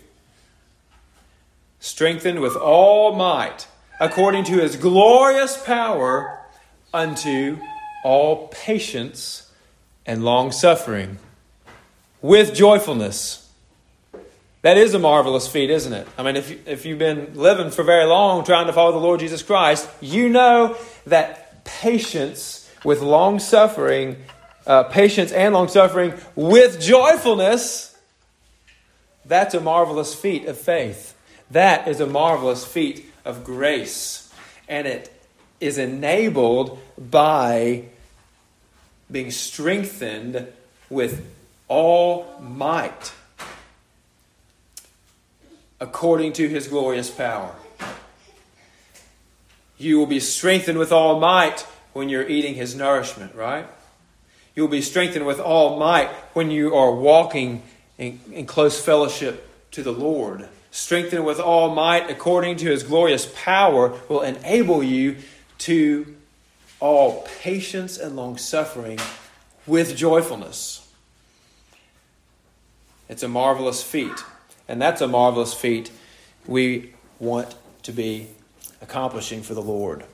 Strengthened 1.80 2.40
with 2.40 2.56
all 2.56 3.14
might, 3.14 3.66
according 3.98 4.44
to 4.44 4.58
his 4.58 4.76
glorious 4.76 5.56
power, 5.64 6.40
unto 6.92 7.58
all 8.04 8.48
patience 8.48 9.50
and 10.04 10.24
long 10.24 10.52
suffering, 10.52 11.18
with 12.20 12.54
joyfulness 12.54 13.45
that 14.66 14.78
is 14.78 14.94
a 14.94 14.98
marvelous 14.98 15.46
feat, 15.46 15.70
isn't 15.70 15.92
it? 15.92 16.08
I 16.18 16.24
mean, 16.24 16.34
if, 16.34 16.66
if 16.66 16.84
you've 16.84 16.98
been 16.98 17.34
living 17.34 17.70
for 17.70 17.84
very 17.84 18.04
long 18.04 18.44
trying 18.44 18.66
to 18.66 18.72
follow 18.72 18.90
the 18.90 18.98
Lord 18.98 19.20
Jesus 19.20 19.40
Christ, 19.40 19.88
you 20.00 20.28
know 20.28 20.76
that 21.06 21.64
patience 21.64 22.68
with 22.82 23.00
long 23.00 23.38
suffering, 23.38 24.16
uh, 24.66 24.82
patience 24.82 25.30
and 25.30 25.54
long 25.54 25.68
suffering 25.68 26.14
with 26.34 26.80
joyfulness, 26.80 27.96
that's 29.24 29.54
a 29.54 29.60
marvelous 29.60 30.16
feat 30.16 30.46
of 30.46 30.58
faith. 30.58 31.16
That 31.52 31.86
is 31.86 32.00
a 32.00 32.06
marvelous 32.08 32.66
feat 32.66 33.08
of 33.24 33.44
grace. 33.44 34.34
And 34.68 34.88
it 34.88 35.12
is 35.60 35.78
enabled 35.78 36.80
by 36.98 37.84
being 39.08 39.30
strengthened 39.30 40.48
with 40.90 41.24
all 41.68 42.36
might 42.40 43.12
according 45.80 46.32
to 46.34 46.48
his 46.48 46.68
glorious 46.68 47.10
power. 47.10 47.54
You 49.78 49.98
will 49.98 50.06
be 50.06 50.20
strengthened 50.20 50.78
with 50.78 50.92
all 50.92 51.20
might 51.20 51.60
when 51.92 52.08
you're 52.08 52.28
eating 52.28 52.54
his 52.54 52.74
nourishment, 52.74 53.34
right? 53.34 53.66
You 54.54 54.62
will 54.62 54.70
be 54.70 54.80
strengthened 54.80 55.26
with 55.26 55.38
all 55.38 55.78
might 55.78 56.08
when 56.32 56.50
you 56.50 56.74
are 56.74 56.92
walking 56.92 57.62
in, 57.98 58.20
in 58.32 58.46
close 58.46 58.80
fellowship 58.80 59.48
to 59.72 59.82
the 59.82 59.92
Lord. 59.92 60.48
Strengthened 60.70 61.26
with 61.26 61.40
all 61.40 61.74
might 61.74 62.10
according 62.10 62.56
to 62.58 62.66
his 62.66 62.82
glorious 62.82 63.30
power 63.34 63.98
will 64.08 64.22
enable 64.22 64.82
you 64.82 65.16
to 65.58 66.14
all 66.80 67.26
patience 67.42 67.98
and 67.98 68.16
long 68.16 68.38
suffering 68.38 68.98
with 69.66 69.96
joyfulness. 69.96 70.86
It's 73.08 73.22
a 73.22 73.28
marvelous 73.28 73.82
feat. 73.82 74.12
And 74.68 74.80
that's 74.80 75.00
a 75.00 75.08
marvelous 75.08 75.54
feat 75.54 75.90
we 76.46 76.94
want 77.18 77.54
to 77.84 77.92
be 77.92 78.28
accomplishing 78.80 79.42
for 79.42 79.54
the 79.54 79.62
Lord. 79.62 80.04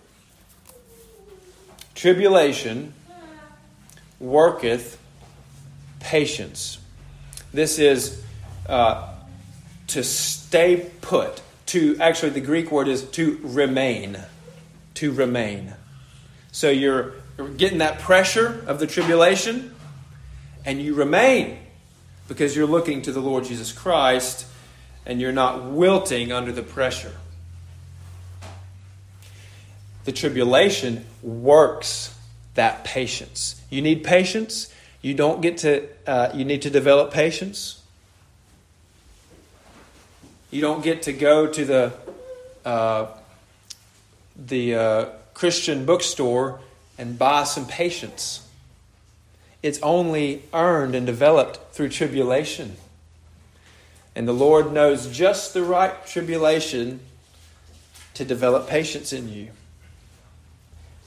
Tribulation 1.94 2.94
worketh 4.18 4.98
patience. 6.00 6.78
This 7.52 7.78
is 7.78 8.22
uh, 8.68 9.14
to 9.88 10.02
stay 10.02 10.90
put. 11.00 11.42
To 11.66 11.96
actually, 12.00 12.30
the 12.30 12.40
Greek 12.40 12.70
word 12.70 12.88
is 12.88 13.02
to 13.10 13.38
remain. 13.42 14.18
To 14.94 15.12
remain. 15.12 15.74
So 16.50 16.68
you're 16.68 17.14
getting 17.56 17.78
that 17.78 17.98
pressure 17.98 18.62
of 18.66 18.78
the 18.78 18.86
tribulation, 18.86 19.74
and 20.66 20.82
you 20.82 20.94
remain 20.94 21.58
because 22.32 22.56
you're 22.56 22.66
looking 22.66 23.02
to 23.02 23.12
the 23.12 23.20
Lord 23.20 23.44
Jesus 23.44 23.72
Christ 23.72 24.46
and 25.04 25.20
you're 25.20 25.32
not 25.32 25.64
wilting 25.64 26.32
under 26.32 26.50
the 26.50 26.62
pressure. 26.62 27.12
The 30.04 30.12
tribulation 30.12 31.04
works 31.22 32.18
that 32.54 32.84
patience. 32.84 33.60
You 33.68 33.82
need 33.82 34.02
patience. 34.02 34.72
You 35.02 35.12
don't 35.12 35.42
get 35.42 35.58
to, 35.58 35.86
uh, 36.06 36.30
you 36.32 36.46
need 36.46 36.62
to 36.62 36.70
develop 36.70 37.12
patience. 37.12 37.82
You 40.50 40.62
don't 40.62 40.82
get 40.82 41.02
to 41.02 41.12
go 41.12 41.46
to 41.46 41.64
the, 41.66 41.92
uh, 42.64 43.08
the 44.36 44.74
uh, 44.74 45.04
Christian 45.34 45.84
bookstore 45.84 46.60
and 46.96 47.18
buy 47.18 47.44
some 47.44 47.66
patience. 47.66 48.48
It's 49.62 49.78
only 49.82 50.42
earned 50.52 50.94
and 50.94 51.06
developed 51.06 51.72
through 51.72 51.90
tribulation. 51.90 52.76
And 54.14 54.26
the 54.26 54.32
Lord 54.32 54.72
knows 54.72 55.06
just 55.08 55.54
the 55.54 55.62
right 55.62 56.04
tribulation 56.06 57.00
to 58.14 58.24
develop 58.24 58.68
patience 58.68 59.12
in 59.12 59.32
you 59.32 59.48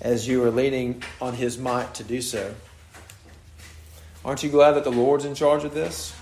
as 0.01 0.27
you 0.27 0.43
are 0.43 0.51
leaning 0.51 1.03
on 1.21 1.33
His 1.33 1.57
might 1.57 1.93
to 1.95 2.03
do 2.03 2.21
so. 2.21 2.53
Aren't 4.23 4.43
you 4.43 4.49
glad 4.49 4.71
that 4.71 4.83
the 4.83 4.91
Lord's 4.91 5.25
in 5.25 5.35
charge 5.35 5.63
of 5.63 5.73
this? 5.73 6.15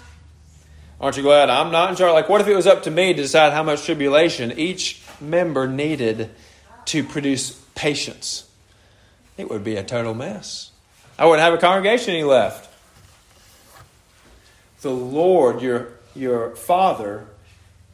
Aren't 0.99 1.17
you 1.17 1.23
glad 1.23 1.49
I'm 1.49 1.71
not 1.71 1.89
in 1.89 1.95
charge? 1.95 2.13
Like, 2.13 2.29
what 2.29 2.41
if 2.41 2.47
it 2.47 2.55
was 2.55 2.67
up 2.67 2.83
to 2.83 2.91
me 2.91 3.13
to 3.13 3.21
decide 3.21 3.53
how 3.53 3.63
much 3.63 3.85
tribulation 3.85 4.51
each 4.57 5.01
member 5.21 5.67
needed 5.67 6.29
to 6.85 7.03
produce 7.03 7.51
patience? 7.75 8.49
It 9.37 9.49
would 9.49 9.63
be 9.63 9.77
a 9.77 9.83
total 9.83 10.13
mess. 10.13 10.71
I 11.17 11.25
wouldn't 11.25 11.43
have 11.43 11.53
a 11.53 11.57
congregation 11.57 12.15
any 12.15 12.23
left. 12.23 12.69
The 14.81 14.91
Lord, 14.91 15.61
your, 15.61 15.89
your 16.15 16.55
Father, 16.55 17.27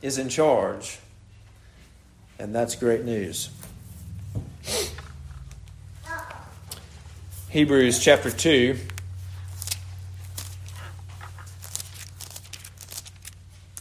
is 0.01 0.17
in 0.17 0.29
charge. 0.29 0.99
And 2.39 2.55
that's 2.55 2.75
great 2.75 3.03
news. 3.03 3.49
Hebrews 7.49 7.99
chapter 7.99 8.31
2. 8.31 8.77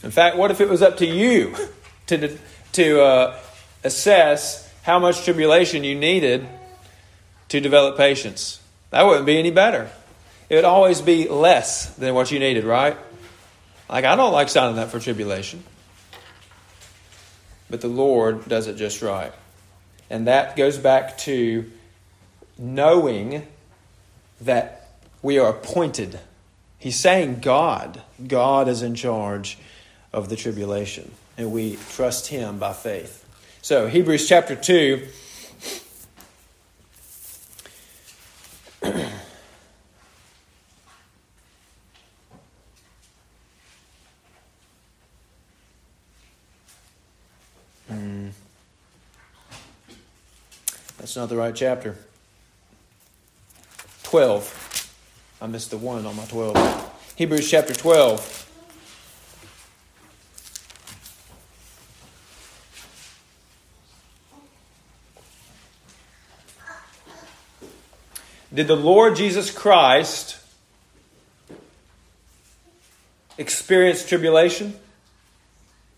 In 0.03 0.11
fact, 0.11 0.37
what 0.37 0.51
if 0.51 0.59
it 0.59 0.67
was 0.67 0.81
up 0.81 0.97
to 0.97 1.05
you 1.05 1.55
to, 2.07 2.37
to 2.73 3.01
uh, 3.01 3.39
assess 3.83 4.71
how 4.83 4.99
much 4.99 5.23
tribulation 5.23 5.83
you 5.83 5.95
needed 5.95 6.47
to 7.49 7.61
develop 7.61 7.95
patience? 7.95 8.59
That 8.91 9.05
wouldn't 9.05 9.25
be 9.25 9.37
any 9.37 9.51
better. 9.51 9.89
It 10.49 10.55
would 10.55 10.65
always 10.65 11.01
be 11.01 11.27
less 11.27 11.93
than 11.95 12.15
what 12.15 12.31
you 12.31 12.39
needed, 12.39 12.63
right? 12.63 12.97
Like, 13.87 14.05
I 14.05 14.15
don't 14.15 14.33
like 14.33 14.49
signing 14.49 14.79
up 14.79 14.89
for 14.89 14.99
tribulation. 14.99 15.63
But 17.69 17.81
the 17.81 17.87
Lord 17.87 18.47
does 18.47 18.67
it 18.67 18.75
just 18.75 19.01
right. 19.01 19.31
And 20.09 20.27
that 20.27 20.55
goes 20.55 20.77
back 20.77 21.17
to 21.19 21.69
knowing 22.57 23.45
that 24.41 24.89
we 25.21 25.37
are 25.37 25.49
appointed. 25.49 26.19
He's 26.79 26.99
saying 26.99 27.41
God. 27.41 28.01
God 28.25 28.67
is 28.67 28.81
in 28.81 28.95
charge 28.95 29.57
of 30.11 30.29
the 30.29 30.35
tribulation. 30.35 31.11
And 31.37 31.51
we 31.51 31.77
trust 31.91 32.27
Him 32.27 32.57
by 32.57 32.73
faith. 32.73 33.25
So, 33.61 33.87
Hebrews 33.87 34.27
chapter 34.27 34.55
2 34.55 35.07
That's 51.09 51.17
not 51.17 51.29
the 51.29 51.37
right 51.37 51.55
chapter. 51.55 51.95
12. 54.03 54.93
I 55.41 55.47
missed 55.47 55.71
the 55.71 55.77
one 55.79 56.05
on 56.05 56.15
my 56.15 56.23
12. 56.25 57.15
Hebrews 57.15 57.49
chapter 57.49 57.73
12. 57.73 58.45
Did 68.53 68.67
the 68.67 68.75
Lord 68.75 69.15
Jesus 69.15 69.49
Christ 69.49 70.37
experience 73.39 74.07
tribulation? 74.07 74.75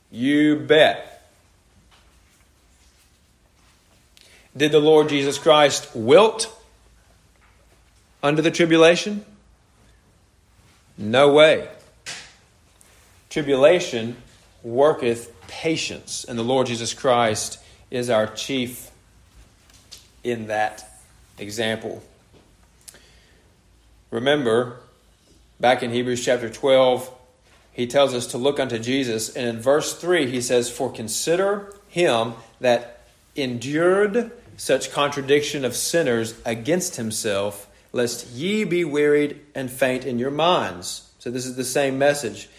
You 0.09 0.55
bet. 0.55 1.10
Did 4.55 4.71
the 4.71 4.79
Lord 4.79 5.09
Jesus 5.09 5.37
Christ 5.37 5.89
wilt 5.95 6.53
under 8.21 8.41
the 8.41 8.51
tribulation? 8.51 9.25
No 10.97 11.31
way. 11.31 11.69
Tribulation 13.29 14.17
worketh 14.61 15.33
patience, 15.47 16.25
and 16.25 16.37
the 16.37 16.43
Lord 16.43 16.67
Jesus 16.67 16.93
Christ 16.93 17.59
is 17.89 18.09
our 18.09 18.27
chief 18.27 18.91
in 20.23 20.47
that 20.47 20.87
example. 21.37 22.03
Remember, 24.11 24.77
back 25.59 25.81
in 25.81 25.91
Hebrews 25.91 26.23
chapter 26.23 26.49
12, 26.49 27.09
he 27.71 27.87
tells 27.87 28.13
us 28.13 28.27
to 28.27 28.37
look 28.37 28.59
unto 28.59 28.77
Jesus, 28.77 29.33
and 29.33 29.47
in 29.47 29.61
verse 29.61 29.95
3, 29.95 30.29
he 30.29 30.41
says, 30.41 30.69
For 30.69 30.91
consider 30.91 31.73
him 31.87 32.33
that 32.59 33.01
endured 33.35 34.31
such 34.57 34.91
contradiction 34.91 35.65
of 35.65 35.75
sinners 35.75 36.35
against 36.45 36.95
himself, 36.95 37.67
lest 37.91 38.27
ye 38.31 38.63
be 38.63 38.83
wearied 38.85 39.39
and 39.53 39.69
faint 39.71 40.05
in 40.05 40.19
your 40.19 40.31
minds. 40.31 41.09
So, 41.19 41.29
this 41.29 41.45
is 41.45 41.55
the 41.55 41.63
same 41.63 41.97
message. 41.97 42.49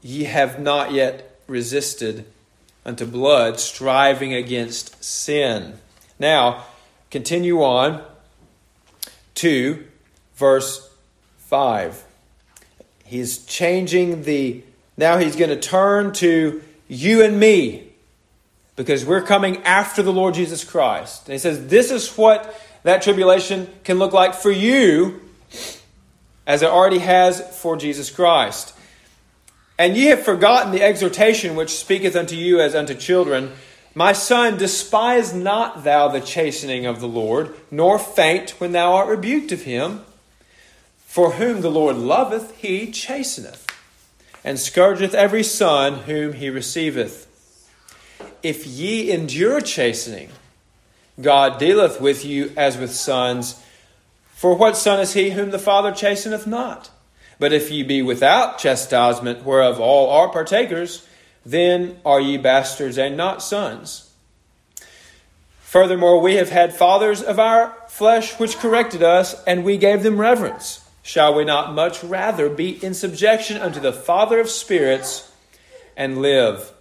Ye 0.00 0.24
have 0.24 0.60
not 0.60 0.92
yet 0.92 1.38
resisted 1.46 2.24
unto 2.84 3.06
blood, 3.06 3.60
striving 3.60 4.34
against 4.34 5.02
sin. 5.02 5.78
Now, 6.18 6.64
continue 7.10 7.62
on 7.62 8.02
to 9.36 9.84
verse 10.34 10.90
5. 11.38 12.04
He's 13.04 13.44
changing 13.44 14.22
the. 14.22 14.64
Now 14.96 15.18
he's 15.18 15.36
going 15.36 15.50
to 15.50 15.60
turn 15.60 16.12
to 16.14 16.62
you 16.88 17.22
and 17.22 17.38
me 17.38 17.91
because 18.82 19.04
we're 19.04 19.22
coming 19.22 19.58
after 19.58 20.02
the 20.02 20.12
Lord 20.12 20.34
Jesus 20.34 20.64
Christ. 20.64 21.28
And 21.28 21.32
he 21.34 21.38
says, 21.38 21.68
This 21.68 21.92
is 21.92 22.16
what 22.16 22.60
that 22.82 23.00
tribulation 23.00 23.68
can 23.84 24.00
look 24.00 24.12
like 24.12 24.34
for 24.34 24.50
you, 24.50 25.20
as 26.48 26.62
it 26.62 26.68
already 26.68 26.98
has 26.98 27.40
for 27.60 27.76
Jesus 27.76 28.10
Christ. 28.10 28.74
And 29.78 29.96
ye 29.96 30.06
have 30.06 30.24
forgotten 30.24 30.72
the 30.72 30.82
exhortation 30.82 31.54
which 31.54 31.70
speaketh 31.70 32.16
unto 32.16 32.34
you 32.34 32.60
as 32.60 32.74
unto 32.74 32.94
children. 32.94 33.52
My 33.94 34.12
son, 34.12 34.58
despise 34.58 35.32
not 35.32 35.84
thou 35.84 36.08
the 36.08 36.20
chastening 36.20 36.84
of 36.84 36.98
the 36.98 37.06
Lord, 37.06 37.54
nor 37.70 38.00
faint 38.00 38.50
when 38.58 38.72
thou 38.72 38.94
art 38.94 39.06
rebuked 39.06 39.52
of 39.52 39.62
him. 39.62 40.00
For 41.06 41.34
whom 41.34 41.60
the 41.60 41.70
Lord 41.70 41.94
loveth, 41.94 42.56
he 42.56 42.90
chasteneth, 42.90 43.64
and 44.42 44.58
scourgeth 44.58 45.14
every 45.14 45.44
son 45.44 46.00
whom 46.00 46.32
he 46.32 46.50
receiveth 46.50 47.28
if 48.42 48.66
ye 48.66 49.10
endure 49.10 49.60
chastening, 49.60 50.30
God 51.20 51.58
dealeth 51.58 52.00
with 52.00 52.24
you 52.24 52.52
as 52.56 52.76
with 52.76 52.92
sons. 52.92 53.62
For 54.34 54.54
what 54.54 54.76
son 54.76 55.00
is 55.00 55.14
he 55.14 55.30
whom 55.30 55.50
the 55.50 55.58
Father 55.58 55.92
chasteneth 55.92 56.46
not? 56.46 56.90
But 57.38 57.52
if 57.52 57.70
ye 57.70 57.82
be 57.82 58.02
without 58.02 58.58
chastisement, 58.58 59.44
whereof 59.44 59.80
all 59.80 60.10
are 60.10 60.28
partakers, 60.28 61.06
then 61.44 61.98
are 62.04 62.20
ye 62.20 62.36
bastards 62.36 62.98
and 62.98 63.16
not 63.16 63.42
sons. 63.42 64.10
Furthermore, 65.60 66.20
we 66.20 66.34
have 66.36 66.50
had 66.50 66.74
fathers 66.74 67.22
of 67.22 67.38
our 67.38 67.74
flesh 67.88 68.38
which 68.38 68.58
corrected 68.58 69.02
us, 69.02 69.42
and 69.44 69.64
we 69.64 69.76
gave 69.76 70.02
them 70.02 70.20
reverence. 70.20 70.88
Shall 71.02 71.34
we 71.34 71.44
not 71.44 71.74
much 71.74 72.04
rather 72.04 72.48
be 72.48 72.84
in 72.84 72.94
subjection 72.94 73.60
unto 73.60 73.80
the 73.80 73.92
Father 73.92 74.38
of 74.38 74.48
spirits 74.48 75.32
and 75.96 76.22
live? 76.22 76.72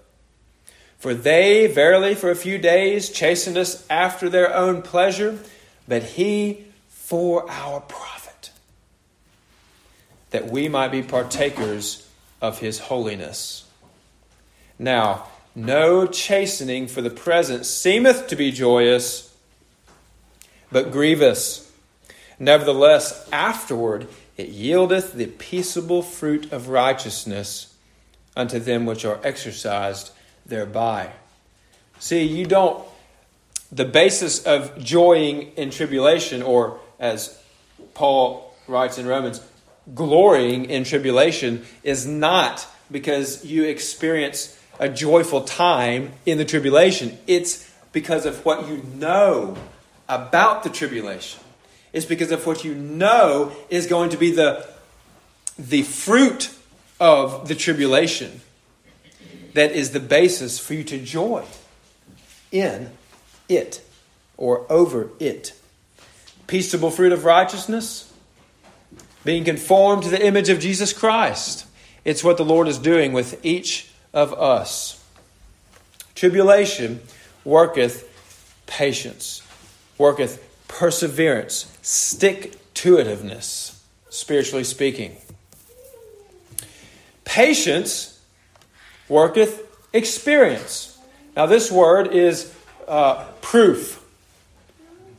For 1.02 1.16
they, 1.16 1.66
verily, 1.66 2.14
for 2.14 2.30
a 2.30 2.36
few 2.36 2.60
days 2.60 3.10
chastened 3.10 3.58
us 3.58 3.84
after 3.90 4.30
their 4.30 4.56
own 4.56 4.84
pleasure, 4.84 5.40
but 5.88 6.04
he 6.04 6.66
for 6.90 7.50
our 7.50 7.80
profit, 7.80 8.52
that 10.30 10.52
we 10.52 10.70
might 10.70 10.92
be 10.92 11.02
partakers 11.02 12.08
of 12.40 12.60
his 12.60 12.78
holiness. 12.78 13.66
Now, 14.78 15.26
no 15.56 16.06
chastening 16.06 16.88
for 16.88 17.02
the 17.02 17.10
present 17.10 17.66
seemeth 17.66 18.28
to 18.28 18.36
be 18.36 18.52
joyous, 18.52 19.36
but 20.72 20.92
grievous. 20.92 21.72
Nevertheless, 22.38 23.28
afterward 23.32 24.08
it 24.38 24.52
yieldeth 24.52 25.14
the 25.14 25.26
peaceable 25.26 26.04
fruit 26.04 26.54
of 26.54 26.70
righteousness 26.70 27.76
unto 28.38 28.60
them 28.60 28.86
which 28.86 29.04
are 29.04 29.20
exercised 29.24 30.12
thereby. 30.46 31.12
See, 32.00 32.24
you 32.24 32.46
don't, 32.46 32.84
the 33.72 33.86
basis 33.86 34.44
of 34.46 34.78
joying 34.84 35.52
in 35.56 35.70
tribulation, 35.70 36.42
or 36.42 36.80
as 37.00 37.40
Paul 37.94 38.54
writes 38.68 38.98
in 38.98 39.06
Romans, 39.06 39.42
glorying 39.94 40.66
in 40.66 40.84
tribulation, 40.84 41.66
is 41.84 42.08
not 42.08 42.68
because 42.92 43.46
you 43.46 43.64
experience 43.64 44.58
a 44.80 44.90
joyful 44.90 45.42
time 45.42 46.12
in 46.26 46.38
the 46.38 46.46
tribulation. 46.46 47.18
It's 47.28 47.72
because 47.92 48.26
of 48.26 48.44
what 48.46 48.68
you 48.68 48.84
know 48.96 49.58
about 50.10 50.64
the 50.64 50.70
tribulation. 50.70 51.40
It's 51.94 52.06
because 52.06 52.32
of 52.32 52.46
what 52.46 52.64
you 52.64 52.74
know 52.74 53.52
is 53.70 53.86
going 53.86 54.10
to 54.12 54.18
be 54.18 54.32
the, 54.32 54.66
the 55.60 55.84
fruit 55.84 56.50
of 57.00 57.48
the 57.48 57.56
tribulation 57.56 58.42
that 59.54 59.72
is 59.72 59.92
the 59.92 60.00
basis 60.00 60.60
for 60.60 60.74
you 60.74 60.84
to 60.86 61.00
joy 61.00 61.44
in 62.52 62.92
it 63.48 63.82
or 64.38 64.66
over 64.72 65.10
it. 65.20 65.54
Peaceable 66.48 66.92
fruit 66.92 67.12
of 67.12 67.24
righteousness, 67.26 68.12
being 69.24 69.44
conformed 69.44 70.04
to 70.04 70.10
the 70.10 70.26
image 70.26 70.50
of 70.50 70.60
Jesus 70.60 70.94
Christ. 70.94 71.66
It's 72.04 72.24
what 72.24 72.38
the 72.38 72.46
Lord 72.46 72.68
is 72.68 72.78
doing 72.78 73.14
with 73.14 73.46
each 73.46 73.90
of 74.14 74.34
us. 74.34 75.04
Tribulation 76.16 77.02
worketh 77.46 78.08
patience, 78.66 79.42
worketh 79.98 80.44
perseverance, 80.68 81.72
stick 81.82 82.56
to 82.74 82.96
itiveness, 82.96 83.80
spiritually 84.10 84.64
speaking. 84.64 85.16
Patience 87.24 88.11
worketh 89.12 89.68
experience. 89.92 90.98
Now, 91.36 91.46
this 91.46 91.70
word 91.70 92.14
is 92.14 92.56
uh, 92.88 93.26
proof. 93.42 94.02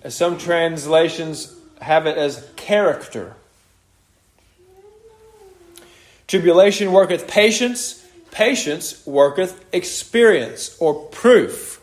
As 0.02 0.14
some 0.14 0.38
translations 0.38 1.54
have 1.78 2.06
it 2.06 2.16
as 2.16 2.48
character. 2.56 3.36
Tribulation 6.26 6.90
worketh 6.90 7.28
patience, 7.28 8.02
patience 8.30 9.06
worketh 9.06 9.62
experience 9.74 10.74
or 10.80 10.94
proof. 10.94 11.78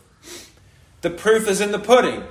The 1.02 1.12
proof 1.12 1.48
is 1.48 1.62
in 1.62 1.72
the 1.72 1.80
pudding. 1.80 2.24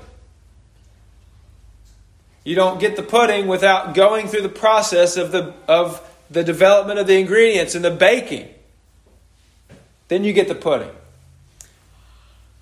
You 2.42 2.56
don't 2.56 2.80
get 2.80 2.96
the 2.96 3.04
pudding 3.04 3.46
without 3.46 3.94
going 3.94 4.26
through 4.26 4.42
the 4.42 4.48
process 4.48 5.16
of 5.16 5.30
the, 5.30 5.54
of 5.68 6.02
the 6.28 6.42
development 6.42 6.98
of 6.98 7.06
the 7.06 7.20
ingredients 7.20 7.76
and 7.76 7.84
the 7.84 7.92
baking. 7.92 8.48
Then 10.08 10.24
you 10.24 10.32
get 10.32 10.48
the 10.48 10.54
pudding. 10.54 10.90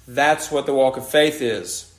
That's 0.07 0.51
what 0.51 0.66
the 0.66 0.74
walk 0.74 0.97
of 0.97 1.09
faith 1.09 1.40
is. 1.40 1.92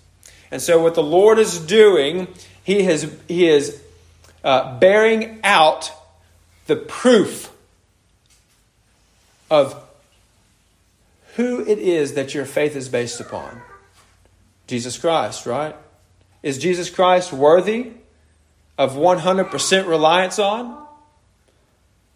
And 0.52 0.62
so, 0.62 0.82
what 0.82 0.96
the 0.96 1.04
Lord 1.04 1.40
is 1.40 1.60
doing, 1.60 2.28
He, 2.64 2.84
has, 2.84 3.14
he 3.28 3.48
is 3.48 3.82
uh, 4.44 4.78
bearing 4.80 5.40
out 5.44 5.92
the 6.68 6.76
proof 6.76 7.52
of 9.50 9.84
who 11.36 11.66
it 11.66 11.80
is 11.80 12.14
that 12.14 12.34
your 12.34 12.46
faith 12.46 12.76
is 12.76 12.90
based 12.90 13.20
upon. 13.20 13.62
Jesus 14.68 14.98
Christ, 14.98 15.46
right? 15.46 15.76
Is 16.44 16.58
Jesus 16.58 16.90
Christ 16.90 17.32
worthy 17.32 17.92
of 18.78 18.94
100% 18.94 19.88
reliance 19.88 20.40
on? 20.40 20.86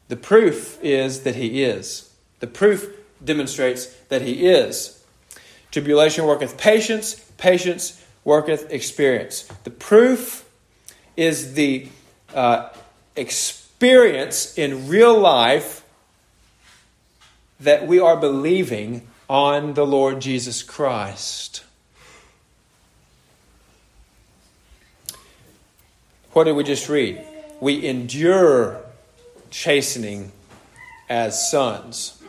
The 0.09 0.15
proof 0.15 0.77
is 0.81 1.21
that 1.23 1.35
He 1.35 1.63
is. 1.63 2.13
The 2.39 2.47
proof 2.47 2.89
demonstrates 3.23 3.87
that 4.09 4.21
he 4.21 4.47
is. 4.47 5.03
Tribulation 5.71 6.25
worketh 6.25 6.57
patience, 6.57 7.15
patience 7.37 8.03
worketh 8.23 8.71
experience. 8.71 9.43
The 9.63 9.69
proof 9.69 10.47
is 11.15 11.53
the 11.53 11.87
uh, 12.33 12.69
experience 13.15 14.57
in 14.57 14.87
real 14.87 15.17
life 15.17 15.83
that 17.59 17.87
we 17.87 17.99
are 17.99 18.17
believing 18.17 19.07
on 19.29 19.73
the 19.75 19.85
Lord 19.85 20.19
Jesus 20.19 20.63
Christ. 20.63 21.63
What 26.33 26.45
did 26.45 26.55
we 26.55 26.63
just 26.63 26.89
read? 26.89 27.23
We 27.59 27.85
endure 27.85 28.81
chastening 29.49 30.31
as 31.09 31.51
sons. 31.51 32.20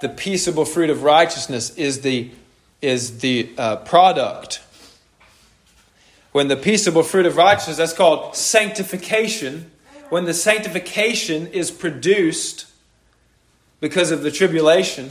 The 0.00 0.08
peaceable 0.08 0.64
fruit 0.64 0.90
of 0.90 1.02
righteousness 1.02 1.76
is 1.76 2.02
the, 2.02 2.30
is 2.80 3.18
the 3.18 3.50
uh, 3.58 3.76
product. 3.76 4.62
When 6.32 6.48
the 6.48 6.56
peaceable 6.56 7.02
fruit 7.02 7.26
of 7.26 7.36
righteousness, 7.36 7.78
that's 7.78 7.92
called 7.92 8.36
sanctification. 8.36 9.70
When 10.08 10.24
the 10.24 10.34
sanctification 10.34 11.48
is 11.48 11.70
produced 11.70 12.66
because 13.80 14.10
of 14.10 14.22
the 14.22 14.30
tribulation 14.30 15.10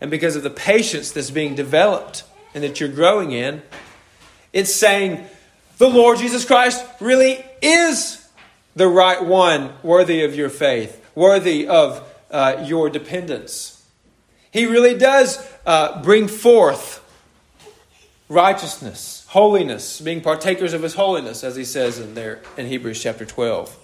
and 0.00 0.10
because 0.10 0.34
of 0.34 0.42
the 0.42 0.50
patience 0.50 1.12
that's 1.12 1.30
being 1.30 1.54
developed 1.54 2.24
and 2.54 2.64
that 2.64 2.80
you're 2.80 2.88
growing 2.88 3.32
in, 3.32 3.62
it's 4.52 4.74
saying 4.74 5.24
the 5.78 5.88
Lord 5.88 6.18
Jesus 6.18 6.44
Christ 6.44 6.84
really 7.00 7.44
is 7.62 8.26
the 8.76 8.88
right 8.88 9.24
one, 9.24 9.72
worthy 9.82 10.24
of 10.24 10.34
your 10.34 10.48
faith, 10.48 11.04
worthy 11.14 11.66
of 11.68 12.02
uh, 12.30 12.64
your 12.66 12.90
dependence. 12.90 13.73
He 14.54 14.66
really 14.66 14.96
does 14.96 15.44
uh, 15.66 16.00
bring 16.00 16.28
forth 16.28 17.02
righteousness, 18.28 19.26
holiness, 19.30 20.00
being 20.00 20.20
partakers 20.20 20.72
of 20.72 20.80
his 20.80 20.94
holiness, 20.94 21.42
as 21.42 21.56
he 21.56 21.64
says 21.64 21.98
in 21.98 22.14
there 22.14 22.40
in 22.56 22.66
Hebrews 22.66 23.02
chapter 23.02 23.24
12. 23.24 23.76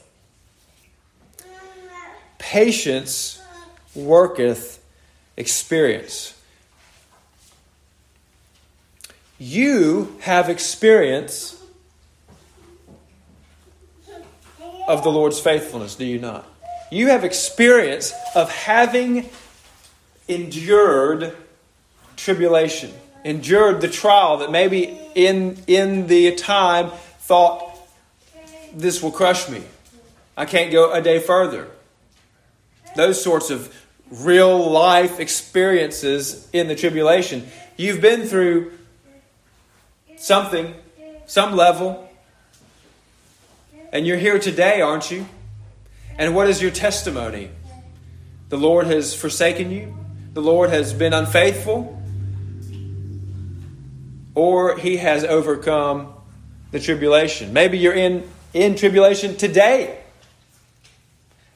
Patience 2.39 3.43
worketh 3.97 4.81
experience. 5.37 6.41
You 9.41 10.17
have 10.21 10.49
experience 10.49 11.61
of 14.87 15.03
the 15.03 15.11
Lord's 15.11 15.41
faithfulness, 15.41 15.97
do 15.97 16.05
you 16.05 16.21
not? 16.21 16.47
You 16.93 17.09
have 17.09 17.25
experience 17.25 18.13
of 18.37 18.53
having 18.53 19.29
endured 20.31 21.37
tribulation, 22.17 22.93
endured 23.25 23.81
the 23.81 23.89
trial 23.89 24.39
that 24.39 24.51
maybe 24.51 24.99
in, 25.15 25.59
in 25.67 26.07
the 26.07 26.35
time 26.37 26.91
thought, 27.21 27.77
this 28.75 29.03
will 29.03 29.11
crush 29.11 29.49
me. 29.49 29.63
I 30.37 30.45
can't 30.45 30.73
go 30.73 30.93
a 30.93 31.03
day 31.03 31.19
further. 31.19 31.69
Those 32.97 33.23
sorts 33.23 33.51
of 33.51 33.75
real 34.11 34.71
life 34.71 35.21
experiences 35.21 36.49
in 36.53 36.69
the 36.69 36.75
tribulation. 36.75 37.47
You've 37.77 38.01
been 38.01 38.27
through 38.27 38.73
something, 40.17 40.75
some 41.27 41.57
level. 41.57 42.09
And 43.93 44.07
you're 44.07 44.19
here 44.19 44.39
today, 44.39 44.81
aren't 44.81 45.11
you? 45.11 45.27
And 46.19 46.35
what 46.35 46.49
is 46.49 46.61
your 46.61 46.71
testimony? 46.71 47.51
The 48.51 48.59
Lord 48.59 48.87
has 48.87 49.15
forsaken 49.15 49.71
you? 49.71 50.00
The 50.33 50.41
Lord 50.43 50.71
has 50.71 50.93
been 50.93 51.13
unfaithful? 51.13 52.01
Or 54.35 54.79
he 54.79 54.99
has 54.99 55.25
overcome 55.25 56.15
the 56.71 56.79
tribulation? 56.79 57.53
Maybe 57.53 57.79
you're 57.79 57.93
in, 57.93 58.29
in 58.55 58.77
tribulation 58.77 59.37
today. 59.37 59.99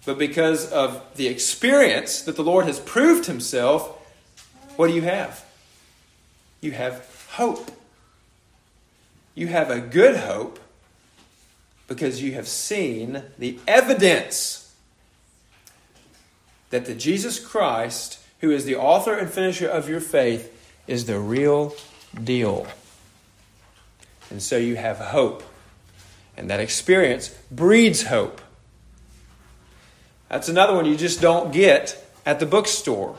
But 0.04 0.18
because 0.18 0.70
of 0.70 1.02
the 1.14 1.28
experience 1.28 2.22
that 2.22 2.36
the 2.36 2.42
Lord 2.42 2.66
has 2.66 2.80
proved 2.80 3.26
himself, 3.26 3.88
what 4.76 4.88
do 4.88 4.94
you 4.94 5.02
have? 5.02 5.44
You 6.60 6.72
have 6.72 7.26
hope. 7.30 7.70
You 9.34 9.46
have 9.46 9.70
a 9.70 9.80
good 9.80 10.16
hope 10.16 10.58
because 11.86 12.22
you 12.22 12.32
have 12.32 12.48
seen 12.48 13.22
the 13.38 13.58
evidence 13.66 14.74
that 16.70 16.86
the 16.86 16.94
Jesus 16.94 17.38
Christ, 17.38 18.18
who 18.44 18.50
is 18.50 18.66
the 18.66 18.76
author 18.76 19.14
and 19.14 19.30
finisher 19.30 19.66
of 19.66 19.88
your 19.88 20.00
faith, 20.00 20.50
is 20.86 21.06
the 21.06 21.18
real 21.18 21.74
deal. 22.22 22.66
And 24.30 24.42
so 24.42 24.58
you 24.58 24.76
have 24.76 24.98
hope. 24.98 25.42
And 26.36 26.50
that 26.50 26.60
experience 26.60 27.28
breeds 27.50 28.02
hope. 28.02 28.42
That's 30.28 30.50
another 30.50 30.74
one 30.74 30.84
you 30.84 30.96
just 30.96 31.22
don't 31.22 31.52
get 31.52 32.04
at 32.26 32.38
the 32.38 32.44
bookstore. 32.44 33.16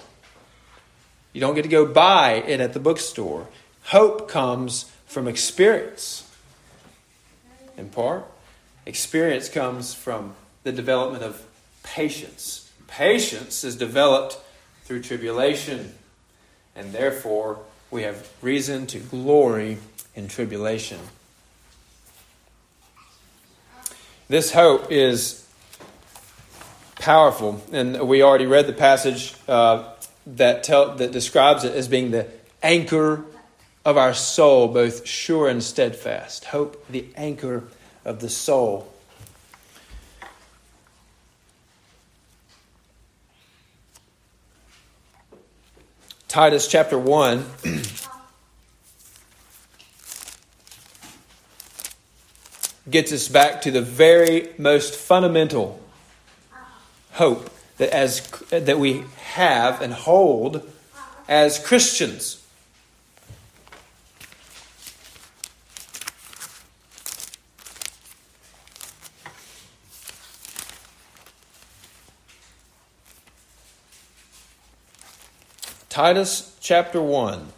You 1.33 1.41
don't 1.41 1.55
get 1.55 1.63
to 1.63 1.69
go 1.69 1.87
buy 1.87 2.43
it 2.45 2.61
at 2.61 2.73
the 2.73 2.79
bookstore. 2.79 3.47
Hope 3.85 4.29
comes 4.29 4.91
from 5.07 5.27
experience. 5.27 6.29
In 7.77 7.89
part, 7.89 8.25
experience 8.85 9.49
comes 9.49 9.93
from 9.93 10.35
the 10.63 10.71
development 10.71 11.23
of 11.23 11.43
patience. 11.81 12.71
Patience 12.87 13.63
is 13.63 13.75
developed 13.75 14.37
through 14.85 15.01
tribulation, 15.01 15.93
and 16.75 16.93
therefore 16.93 17.59
we 17.91 18.03
have 18.03 18.27
reason 18.41 18.87
to 18.87 18.99
glory 18.99 19.77
in 20.15 20.27
tribulation. 20.27 20.99
This 24.27 24.51
hope 24.53 24.91
is 24.91 25.47
powerful, 26.95 27.61
and 27.71 28.07
we 28.07 28.23
already 28.23 28.47
read 28.47 28.65
the 28.67 28.73
passage 28.73 29.35
uh, 29.47 29.91
that, 30.25 30.63
tell, 30.63 30.95
that 30.95 31.11
describes 31.11 31.63
it 31.63 31.75
as 31.75 31.87
being 31.87 32.11
the 32.11 32.27
anchor 32.63 33.23
of 33.83 33.97
our 33.97 34.13
soul, 34.13 34.67
both 34.67 35.05
sure 35.05 35.47
and 35.47 35.63
steadfast. 35.63 36.45
Hope, 36.45 36.83
the 36.89 37.05
anchor 37.15 37.63
of 38.03 38.19
the 38.19 38.29
soul. 38.29 38.91
Titus 46.35 46.67
chapter 46.67 46.99
1. 46.99 47.45
gets 52.89 53.13
us 53.13 53.29
back 53.29 53.61
to 53.61 53.71
the 53.71 53.81
very 53.81 54.49
most 54.57 54.97
fundamental 54.97 55.81
hope 57.13 57.49
that 57.77 57.89
as 57.91 58.19
that 58.49 58.77
we 58.77 59.05
have 59.15 59.81
and 59.81 59.93
hold 59.93 60.69
as 61.29 61.57
Christians. 61.57 62.44
Titus 75.95 76.53
chapter 76.59 77.01
1. 77.01 77.53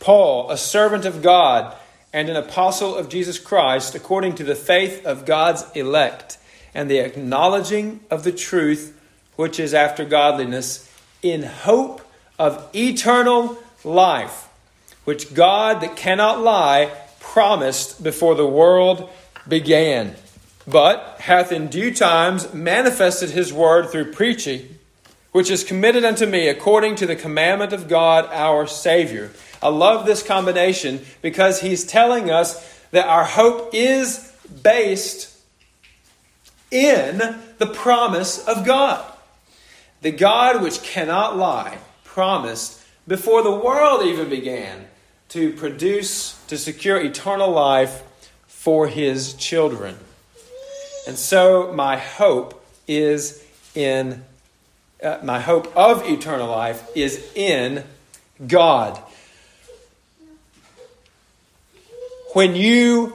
Paul, 0.00 0.50
a 0.50 0.58
servant 0.58 1.04
of 1.04 1.22
God 1.22 1.76
and 2.12 2.28
an 2.28 2.34
apostle 2.34 2.96
of 2.96 3.08
Jesus 3.08 3.38
Christ, 3.38 3.94
according 3.94 4.34
to 4.34 4.42
the 4.42 4.56
faith 4.56 5.06
of 5.06 5.24
God's 5.24 5.64
elect, 5.76 6.38
and 6.74 6.90
the 6.90 6.98
acknowledging 6.98 8.00
of 8.10 8.24
the 8.24 8.32
truth 8.32 9.00
which 9.36 9.60
is 9.60 9.74
after 9.74 10.04
godliness, 10.04 10.92
in 11.22 11.44
hope 11.44 12.00
of 12.36 12.68
eternal 12.74 13.56
life, 13.84 14.48
which 15.04 15.32
God 15.32 15.82
that 15.82 15.94
cannot 15.94 16.40
lie 16.40 16.90
promised 17.20 18.02
before 18.02 18.34
the 18.34 18.44
world 18.44 19.08
began, 19.46 20.16
but 20.66 21.18
hath 21.20 21.52
in 21.52 21.68
due 21.68 21.94
times 21.94 22.52
manifested 22.52 23.30
his 23.30 23.52
word 23.52 23.90
through 23.90 24.10
preaching 24.10 24.75
which 25.36 25.50
is 25.50 25.64
committed 25.64 26.02
unto 26.02 26.24
me 26.24 26.48
according 26.48 26.94
to 26.94 27.04
the 27.04 27.14
commandment 27.14 27.70
of 27.74 27.88
God 27.88 28.26
our 28.32 28.66
Savior. 28.66 29.30
I 29.62 29.68
love 29.68 30.06
this 30.06 30.22
combination 30.22 31.04
because 31.20 31.60
he's 31.60 31.84
telling 31.84 32.30
us 32.30 32.82
that 32.90 33.06
our 33.06 33.24
hope 33.24 33.74
is 33.74 34.32
based 34.62 35.36
in 36.70 37.18
the 37.58 37.66
promise 37.66 38.48
of 38.48 38.64
God. 38.64 39.04
The 40.00 40.10
God 40.10 40.62
which 40.62 40.82
cannot 40.82 41.36
lie 41.36 41.80
promised 42.02 42.82
before 43.06 43.42
the 43.42 43.54
world 43.54 44.06
even 44.06 44.30
began 44.30 44.86
to 45.28 45.52
produce, 45.52 46.42
to 46.46 46.56
secure 46.56 46.98
eternal 46.98 47.50
life 47.50 48.02
for 48.46 48.88
his 48.88 49.34
children. 49.34 49.98
And 51.06 51.18
so 51.18 51.74
my 51.74 51.98
hope 51.98 52.64
is 52.88 53.44
in 53.74 54.24
uh, 55.02 55.18
my 55.22 55.40
hope 55.40 55.74
of 55.76 56.08
eternal 56.08 56.48
life 56.48 56.88
is 56.94 57.24
in 57.34 57.84
God. 58.46 58.98
When 62.32 62.54
you 62.54 63.14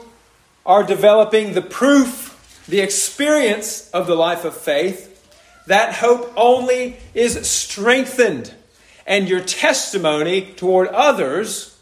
are 0.65 0.83
developing 0.83 1.53
the 1.53 1.61
proof, 1.61 2.63
the 2.67 2.79
experience 2.79 3.89
of 3.91 4.07
the 4.07 4.15
life 4.15 4.45
of 4.45 4.55
faith, 4.55 5.07
that 5.67 5.95
hope 5.95 6.33
only 6.35 6.97
is 7.13 7.47
strengthened, 7.47 8.53
and 9.05 9.27
your 9.27 9.41
testimony 9.41 10.53
toward 10.53 10.87
others 10.89 11.79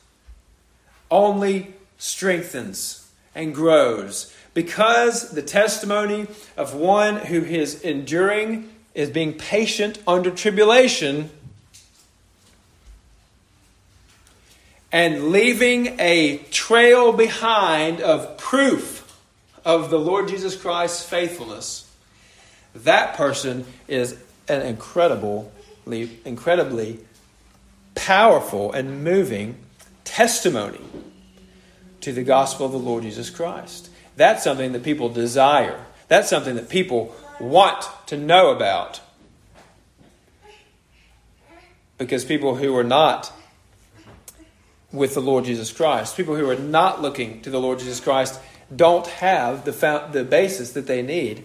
only 1.11 1.73
strengthens 1.97 3.09
and 3.35 3.53
grows 3.53 4.33
because 4.53 5.31
the 5.31 5.41
testimony 5.41 6.27
of 6.57 6.73
one 6.73 7.17
who 7.17 7.41
is 7.41 7.81
enduring 7.81 8.69
is 8.99 9.09
being 9.09 9.31
patient 9.31 9.97
under 10.05 10.29
tribulation 10.29 11.29
and 14.91 15.29
leaving 15.29 15.97
a 16.01 16.39
trail 16.51 17.13
behind 17.13 18.01
of 18.01 18.37
proof 18.37 19.17
of 19.63 19.89
the 19.89 19.97
Lord 19.97 20.27
Jesus 20.27 20.61
Christ's 20.61 21.05
faithfulness, 21.05 21.89
that 22.75 23.15
person 23.15 23.65
is 23.87 24.21
an 24.49 24.63
incredibly, 24.63 25.47
incredibly 26.25 26.99
powerful 27.95 28.73
and 28.73 29.01
moving 29.01 29.55
testimony 30.03 30.81
to 32.01 32.11
the 32.11 32.23
gospel 32.23 32.65
of 32.65 32.73
the 32.73 32.77
Lord 32.77 33.03
Jesus 33.03 33.29
Christ. 33.29 33.89
That's 34.17 34.43
something 34.43 34.73
that 34.73 34.83
people 34.83 35.07
desire. 35.07 35.85
That's 36.09 36.27
something 36.27 36.55
that 36.55 36.67
people 36.67 37.15
want 37.39 37.85
to 38.07 38.17
know 38.17 38.51
about. 38.51 39.01
Because 41.97 42.23
people 42.23 42.55
who 42.55 42.75
are 42.77 42.83
not 42.83 43.31
with 44.91 45.13
the 45.13 45.19
Lord 45.19 45.45
Jesus 45.45 45.71
Christ, 45.71 46.17
people 46.17 46.35
who 46.35 46.49
are 46.49 46.55
not 46.55 47.01
looking 47.01 47.41
to 47.41 47.49
the 47.49 47.59
Lord 47.59 47.79
Jesus 47.79 47.99
Christ, 47.99 48.39
don't 48.75 49.07
have 49.07 49.65
the, 49.65 50.07
the 50.11 50.23
basis 50.23 50.71
that 50.71 50.87
they 50.87 51.01
need 51.01 51.43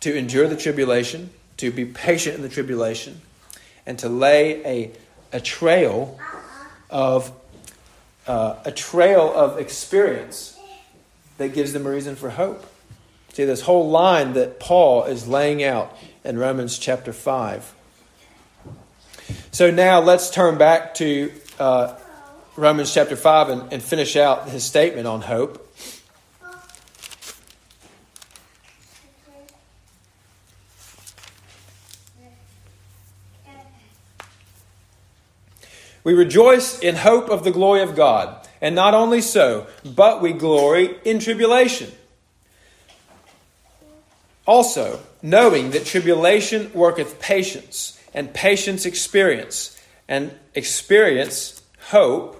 to 0.00 0.16
endure 0.16 0.48
the 0.48 0.56
tribulation, 0.56 1.30
to 1.58 1.70
be 1.70 1.84
patient 1.84 2.36
in 2.36 2.42
the 2.42 2.48
tribulation, 2.48 3.20
and 3.86 3.98
to 3.98 4.08
lay 4.08 4.64
a, 4.64 4.90
a 5.32 5.40
trail 5.40 6.18
of 6.88 7.32
uh, 8.26 8.56
a 8.64 8.70
trail 8.70 9.32
of 9.34 9.58
experience 9.58 10.58
that 11.38 11.54
gives 11.54 11.72
them 11.72 11.86
a 11.86 11.90
reason 11.90 12.14
for 12.16 12.30
hope. 12.30 12.64
See, 13.32 13.44
this 13.44 13.60
whole 13.62 13.88
line 13.88 14.32
that 14.32 14.58
Paul 14.58 15.04
is 15.04 15.28
laying 15.28 15.62
out 15.62 15.96
in 16.24 16.38
Romans 16.38 16.78
chapter 16.78 17.12
5. 17.12 17.74
So 19.52 19.70
now 19.70 20.00
let's 20.00 20.30
turn 20.30 20.58
back 20.58 20.94
to 20.94 21.32
uh, 21.58 21.96
Romans 22.56 22.92
chapter 22.92 23.14
5 23.14 23.48
and, 23.48 23.72
and 23.72 23.82
finish 23.82 24.16
out 24.16 24.48
his 24.48 24.64
statement 24.64 25.06
on 25.06 25.22
hope. 25.22 25.66
We 36.02 36.14
rejoice 36.14 36.78
in 36.80 36.96
hope 36.96 37.28
of 37.28 37.44
the 37.44 37.50
glory 37.50 37.82
of 37.82 37.94
God. 37.94 38.48
And 38.60 38.74
not 38.74 38.94
only 38.94 39.20
so, 39.20 39.66
but 39.84 40.20
we 40.20 40.32
glory 40.32 40.96
in 41.04 41.18
tribulation. 41.18 41.92
Also, 44.50 44.98
knowing 45.22 45.70
that 45.70 45.86
tribulation 45.86 46.72
worketh 46.74 47.20
patience, 47.20 47.96
and 48.12 48.34
patience 48.34 48.84
experience, 48.84 49.80
and 50.08 50.32
experience 50.56 51.62
hope, 51.90 52.34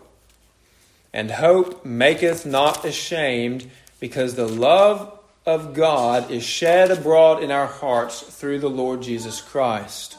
and 1.12 1.30
hope 1.30 1.84
maketh 1.84 2.44
not 2.44 2.84
ashamed, 2.84 3.70
because 4.00 4.34
the 4.34 4.48
love 4.48 5.20
of 5.46 5.72
God 5.72 6.32
is 6.32 6.42
shed 6.42 6.90
abroad 6.90 7.44
in 7.44 7.52
our 7.52 7.68
hearts 7.68 8.22
through 8.22 8.58
the 8.58 8.68
Lord 8.68 9.02
Jesus 9.02 9.40
Christ. 9.40 10.16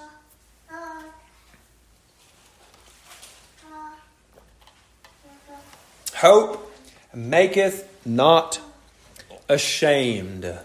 Hope 6.16 6.74
maketh 7.14 7.86
not 8.06 8.62
ashamed. 9.50 10.58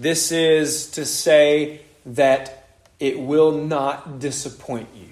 This 0.00 0.32
is 0.32 0.92
to 0.92 1.04
say 1.04 1.82
that 2.06 2.66
it 2.98 3.20
will 3.20 3.52
not 3.52 4.18
disappoint 4.18 4.88
you. 4.96 5.10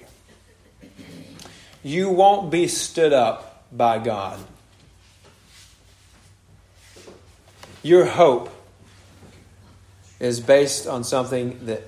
You 1.83 2.09
won't 2.09 2.49
be 2.49 2.67
stood 2.67 3.13
up 3.13 3.67
by 3.71 3.99
God. 3.99 4.39
Your 7.83 8.03
hope 8.05 8.49
is 10.19 10.39
based 10.39 10.87
on 10.87 11.03
something 11.03 11.67
that 11.67 11.83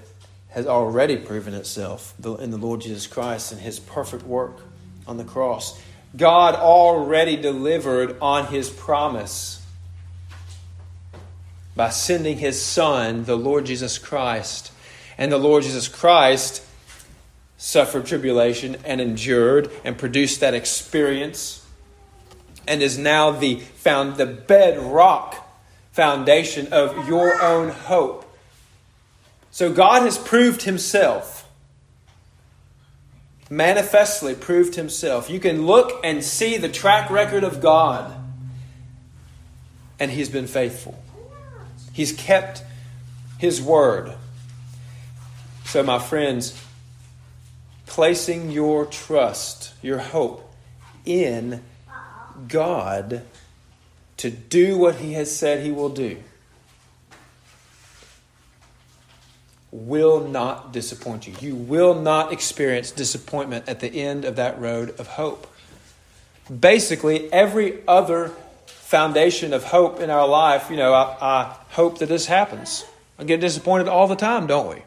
has 0.50 0.68
already 0.68 1.18
proven 1.18 1.56
itself 1.56 2.14
in 2.24 2.52
the 2.52 2.58
Lord 2.58 2.82
Jesus 2.82 3.08
Christ 3.08 3.52
and 3.52 3.60
his 3.60 3.80
perfect 3.80 4.28
work 4.28 4.60
on 5.08 5.18
the 5.18 5.24
cross. 5.24 5.82
God 6.16 6.54
already 6.54 7.36
delivered 7.36 8.20
on 8.22 8.46
his 8.46 8.70
promise 8.70 9.61
by 11.76 11.90
sending 11.90 12.38
his 12.38 12.62
Son, 12.62 13.26
the 13.26 13.38
Lord 13.38 13.66
Jesus 13.66 13.98
Christ. 13.98 14.72
And 15.18 15.32
the 15.32 15.38
Lord 15.38 15.64
Jesus 15.64 15.88
Christ 15.88 16.64
suffered 17.58 18.06
tribulation 18.06 18.78
and 18.86 19.00
endured 19.00 19.72
and 19.84 19.98
produced 19.98 20.40
that 20.40 20.54
experience 20.54 21.66
and 22.68 22.82
is 22.82 22.98
now 22.98 23.32
the 23.32 23.56
found 23.60 24.18
the 24.18 24.26
bedrock 24.26 25.48
foundation 25.92 26.72
of 26.72 27.08
your 27.08 27.42
own 27.42 27.70
hope. 27.70 28.26
So 29.52 29.72
God 29.72 30.04
has 30.04 30.18
proved 30.18 30.64
himself 30.64 31.42
manifestly 33.52 34.34
proved 34.34 34.76
himself. 34.76 35.30
You 35.30 35.40
can 35.40 35.66
look 35.66 36.00
and 36.06 36.24
see 36.24 36.58
the 36.58 36.70
track 36.70 37.12
record 37.12 37.44
of 37.44 37.62
God, 37.62 38.16
and 40.00 40.10
he's 40.10 40.30
been 40.30 40.48
faithful. 40.48 41.01
He's 41.94 42.14
kept 42.14 42.64
his 43.38 43.62
word. 43.62 44.14
So, 45.66 45.84
my 45.84 46.00
friends, 46.00 46.62
placing 47.86 48.52
your 48.52 48.86
trust, 48.86 49.74
your 49.82 50.00
hope 50.00 50.54
in 51.06 51.64
God 52.48 53.24
to 54.18 54.30
do 54.30 54.78
what 54.78 54.96
he 54.96 55.14
has 55.14 55.36
said 55.36 55.66
he 55.66 55.72
will 55.72 55.90
do 55.90 56.18
will 59.72 60.28
not 60.28 60.74
disappoint 60.74 61.28
you. 61.28 61.34
You 61.40 61.56
will 61.56 61.96
not 61.96 62.34
experience 62.34 62.92
disappointment 62.92 63.70
at 63.70 63.80
the 63.80 63.88
end 63.88 64.26
of 64.26 64.36
that 64.36 64.60
road 64.60 65.00
of 65.00 65.08
hope. 65.08 65.48
Basically, 66.60 67.32
every 67.32 67.80
other 67.88 68.32
foundation 68.92 69.54
of 69.54 69.64
hope 69.64 70.02
in 70.02 70.10
our 70.10 70.28
life, 70.28 70.70
you 70.70 70.76
know, 70.76 70.94
I, 70.94 71.16
I 71.22 71.56
hope 71.70 72.00
that 72.00 72.10
this 72.10 72.26
happens. 72.26 72.84
I 73.18 73.24
get 73.24 73.40
disappointed 73.40 73.88
all 73.88 74.06
the 74.06 74.18
time, 74.18 74.48
don't 74.48 74.68
we? 74.68 74.82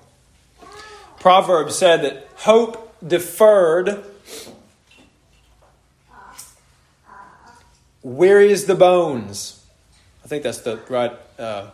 Proverbs 1.20 1.74
said 1.74 2.02
that 2.02 2.28
hope 2.36 2.94
deferred 3.07 4.05
wearies 8.02 8.66
the 8.66 8.74
bones. 8.74 9.64
I 10.22 10.28
think 10.28 10.42
that's 10.42 10.61
the 10.61 10.80
right 10.90 11.12
uh, 11.38 11.70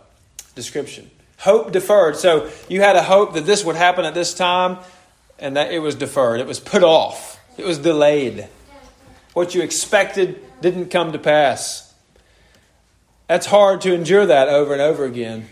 description. 0.54 1.10
Hope 1.38 1.72
deferred. 1.72 2.16
So 2.16 2.48
you 2.68 2.80
had 2.80 2.94
a 2.94 3.02
hope 3.02 3.34
that 3.34 3.44
this 3.44 3.64
would 3.64 3.74
happen 3.74 4.04
at 4.04 4.14
this 4.14 4.34
time, 4.34 4.78
and 5.40 5.56
that 5.56 5.72
it 5.72 5.80
was 5.80 5.96
deferred. 5.96 6.38
It 6.38 6.46
was 6.46 6.60
put 6.60 6.84
off. 6.84 7.40
It 7.56 7.64
was 7.64 7.78
delayed. 7.78 8.46
What 9.32 9.52
you 9.56 9.62
expected 9.62 10.40
didn't 10.60 10.90
come 10.90 11.10
to 11.10 11.18
pass. 11.18 11.89
That's 13.30 13.46
hard 13.46 13.82
to 13.82 13.94
endure 13.94 14.26
that 14.26 14.48
over 14.48 14.72
and 14.72 14.82
over 14.82 15.04
again. 15.04 15.46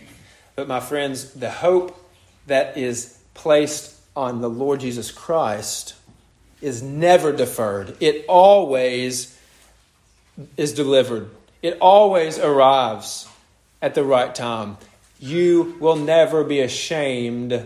But 0.57 0.67
my 0.67 0.81
friends, 0.81 1.31
the 1.31 1.49
hope 1.49 1.97
that 2.45 2.77
is 2.77 3.17
placed 3.33 3.95
on 4.17 4.41
the 4.41 4.49
Lord 4.49 4.81
Jesus 4.81 5.11
Christ 5.11 5.95
is 6.61 6.83
never 6.83 7.31
deferred. 7.31 7.95
It 8.01 8.25
always 8.27 9.39
is 10.57 10.73
delivered. 10.73 11.29
It 11.61 11.77
always 11.79 12.37
arrives 12.37 13.29
at 13.81 13.95
the 13.95 14.03
right 14.03 14.35
time. 14.35 14.75
You 15.17 15.77
will 15.79 15.95
never 15.95 16.43
be 16.43 16.59
ashamed 16.59 17.65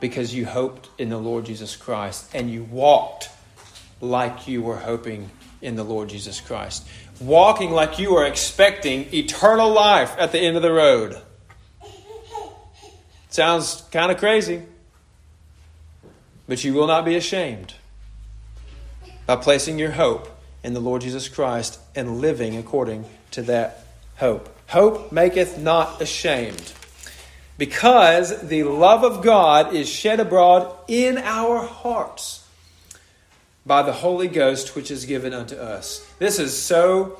because 0.00 0.34
you 0.34 0.46
hoped 0.46 0.88
in 0.96 1.10
the 1.10 1.18
Lord 1.18 1.44
Jesus 1.44 1.76
Christ 1.76 2.30
and 2.34 2.50
you 2.50 2.64
walked 2.64 3.28
like 4.00 4.48
you 4.48 4.62
were 4.62 4.78
hoping 4.78 5.28
in 5.60 5.76
the 5.76 5.84
Lord 5.84 6.08
Jesus 6.08 6.40
Christ. 6.40 6.88
Walking 7.20 7.70
like 7.70 7.98
you 7.98 8.16
are 8.16 8.26
expecting 8.26 9.12
eternal 9.12 9.70
life 9.70 10.14
at 10.18 10.32
the 10.32 10.38
end 10.38 10.56
of 10.56 10.62
the 10.62 10.72
road. 10.72 11.20
Sounds 13.28 13.82
kind 13.92 14.10
of 14.10 14.16
crazy, 14.16 14.62
but 16.48 16.64
you 16.64 16.72
will 16.72 16.86
not 16.86 17.04
be 17.04 17.16
ashamed 17.16 17.74
by 19.26 19.36
placing 19.36 19.78
your 19.78 19.92
hope 19.92 20.28
in 20.64 20.72
the 20.72 20.80
Lord 20.80 21.02
Jesus 21.02 21.28
Christ 21.28 21.78
and 21.94 22.20
living 22.20 22.56
according 22.56 23.04
to 23.32 23.42
that 23.42 23.84
hope. 24.16 24.48
Hope 24.68 25.12
maketh 25.12 25.58
not 25.58 26.00
ashamed, 26.00 26.72
because 27.58 28.40
the 28.48 28.62
love 28.62 29.04
of 29.04 29.22
God 29.22 29.74
is 29.74 29.88
shed 29.88 30.20
abroad 30.20 30.74
in 30.88 31.18
our 31.18 31.58
hearts 31.58 32.46
by 33.64 33.82
the 33.82 33.92
Holy 33.92 34.28
Ghost 34.28 34.74
which 34.74 34.90
is 34.90 35.04
given 35.04 35.32
unto 35.34 35.56
us. 35.56 36.06
This 36.18 36.38
is 36.38 36.56
so 36.56 37.18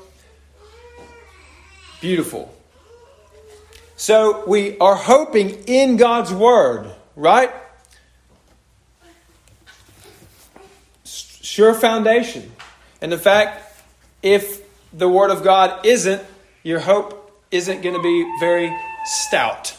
Beautiful. 2.01 2.51
So 3.95 4.43
we 4.47 4.77
are 4.79 4.95
hoping 4.95 5.51
in 5.67 5.97
God's 5.97 6.33
Word, 6.33 6.91
right? 7.15 7.51
Sure 11.03 11.75
foundation. 11.75 12.51
And 13.01 13.13
in 13.13 13.19
fact, 13.19 13.83
if 14.23 14.61
the 14.91 15.07
Word 15.07 15.29
of 15.29 15.43
God 15.43 15.85
isn't, 15.85 16.23
your 16.63 16.79
hope 16.79 17.39
isn't 17.51 17.83
going 17.83 17.95
to 17.95 18.01
be 18.01 18.25
very 18.39 18.75
stout. 19.05 19.77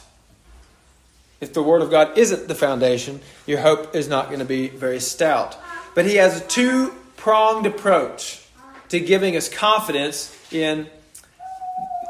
If 1.40 1.52
the 1.54 1.62
Word 1.62 1.82
of 1.82 1.90
God 1.90 2.16
isn't 2.16 2.46
the 2.46 2.54
foundation, 2.54 3.20
your 3.46 3.58
hope 3.58 3.96
is 3.96 4.06
not 4.06 4.28
going 4.28 4.38
to 4.38 4.44
be 4.44 4.68
very 4.68 5.00
stout. 5.00 5.56
But 5.94 6.06
He 6.06 6.16
has 6.16 6.40
a 6.40 6.44
two 6.46 6.92
pronged 7.16 7.66
approach 7.66 8.42
to 8.88 9.00
giving 9.00 9.36
us 9.36 9.48
confidence 9.48 10.36
in, 10.52 10.86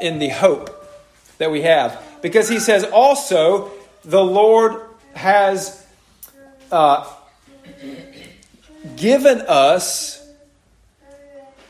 in 0.01 0.19
the 0.19 0.31
hope 0.31 0.71
that 1.39 1.51
we 1.51 1.63
have. 1.63 2.03
Because 2.23 2.49
he 2.49 2.59
says 2.59 2.83
also, 2.85 3.71
the 4.05 4.25
Lord 4.25 4.81
has 5.15 5.85
uh, 6.71 7.09
given 8.97 9.43
us 9.43 10.27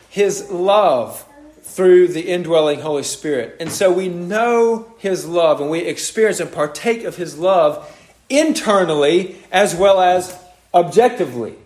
his 0.09 0.51
love 0.51 1.27
through 1.63 2.09
the 2.09 2.29
indwelling 2.29 2.81
Holy 2.81 3.03
Spirit. 3.03 3.57
And 3.61 3.71
so 3.71 3.93
we 3.93 4.09
know 4.09 4.95
his 4.99 5.27
love 5.27 5.61
and 5.61 5.71
we 5.71 5.81
experience 5.81 6.39
and 6.39 6.53
partake 6.53 7.05
of 7.05 7.17
his 7.17 7.39
love 7.39 7.91
internally 8.29 9.37
as 9.51 9.75
well 9.75 10.01
as 10.01 10.39
objectively. 10.73 11.57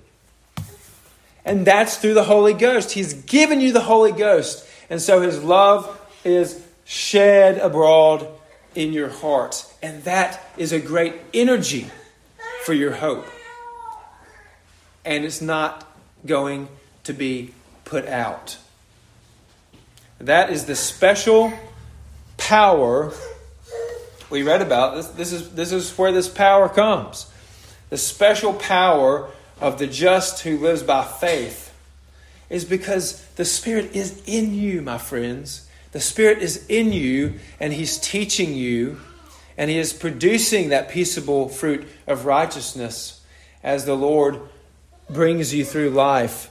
And 1.46 1.64
that's 1.64 1.96
through 1.96 2.14
the 2.14 2.24
Holy 2.24 2.52
Ghost. 2.52 2.90
He's 2.90 3.14
given 3.14 3.60
you 3.60 3.72
the 3.72 3.80
Holy 3.80 4.10
Ghost. 4.10 4.66
And 4.90 5.00
so 5.00 5.20
his 5.22 5.42
love 5.42 5.98
is 6.24 6.60
shed 6.84 7.58
abroad 7.58 8.26
in 8.74 8.92
your 8.92 9.08
heart. 9.08 9.64
And 9.80 10.02
that 10.04 10.44
is 10.56 10.72
a 10.72 10.80
great 10.80 11.14
energy 11.32 11.88
for 12.64 12.74
your 12.74 12.92
hope. 12.92 13.26
And 15.04 15.24
it's 15.24 15.40
not 15.40 15.86
going 16.26 16.68
to 17.04 17.12
be 17.12 17.54
put 17.84 18.06
out. 18.06 18.58
That 20.18 20.50
is 20.50 20.64
the 20.64 20.74
special 20.74 21.52
power 22.38 23.12
we 24.30 24.42
read 24.42 24.62
about. 24.62 24.96
This, 24.96 25.06
this, 25.08 25.32
is, 25.32 25.50
this 25.52 25.72
is 25.72 25.96
where 25.96 26.10
this 26.10 26.28
power 26.28 26.68
comes. 26.68 27.30
The 27.90 27.98
special 27.98 28.52
power 28.52 29.30
of 29.60 29.78
the 29.78 29.86
just 29.86 30.42
who 30.42 30.58
lives 30.58 30.82
by 30.82 31.04
faith 31.04 31.74
is 32.48 32.64
because 32.64 33.24
the 33.36 33.44
Spirit 33.44 33.94
is 33.96 34.22
in 34.26 34.54
you, 34.54 34.82
my 34.82 34.98
friends. 34.98 35.68
The 35.92 36.00
Spirit 36.00 36.38
is 36.38 36.66
in 36.68 36.92
you, 36.92 37.34
and 37.58 37.72
He's 37.72 37.98
teaching 37.98 38.54
you, 38.54 39.00
and 39.56 39.70
He 39.70 39.78
is 39.78 39.92
producing 39.92 40.68
that 40.68 40.88
peaceable 40.88 41.48
fruit 41.48 41.86
of 42.06 42.26
righteousness 42.26 43.20
as 43.62 43.84
the 43.84 43.96
Lord 43.96 44.40
brings 45.08 45.54
you 45.54 45.64
through 45.64 45.90
life 45.90 46.50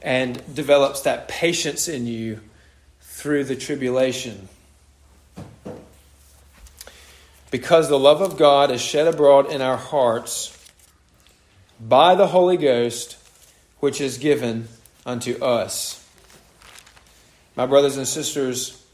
and 0.00 0.54
develops 0.54 1.02
that 1.02 1.28
patience 1.28 1.88
in 1.88 2.06
you 2.06 2.40
through 3.00 3.44
the 3.44 3.56
tribulation. 3.56 4.48
Because 7.50 7.88
the 7.88 7.98
love 7.98 8.20
of 8.20 8.36
God 8.36 8.70
is 8.70 8.80
shed 8.80 9.08
abroad 9.08 9.50
in 9.50 9.60
our 9.60 9.76
hearts 9.76 10.57
by 11.80 12.14
the 12.14 12.28
Holy 12.28 12.56
Ghost, 12.56 13.16
which 13.80 14.00
is 14.00 14.18
given 14.18 14.68
unto 15.06 15.42
us. 15.42 16.04
My 17.56 17.66
brothers 17.66 17.96
and 17.96 18.06
sisters, 18.06 18.84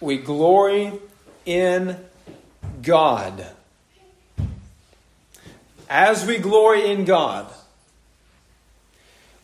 we 0.00 0.18
glory 0.18 0.92
in 1.44 1.96
God. 2.82 3.46
As 5.90 6.26
we 6.26 6.38
glory 6.38 6.90
in 6.90 7.04
God, 7.04 7.46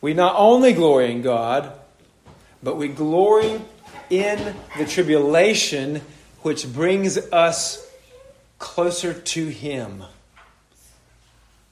we 0.01 0.13
not 0.13 0.35
only 0.37 0.73
glory 0.73 1.11
in 1.11 1.21
God, 1.21 1.71
but 2.61 2.77
we 2.77 2.87
glory 2.87 3.59
in 4.09 4.55
the 4.77 4.85
tribulation 4.85 6.01
which 6.43 6.71
brings 6.71 7.17
us 7.17 7.87
closer 8.59 9.13
to 9.13 9.47
Him. 9.47 10.03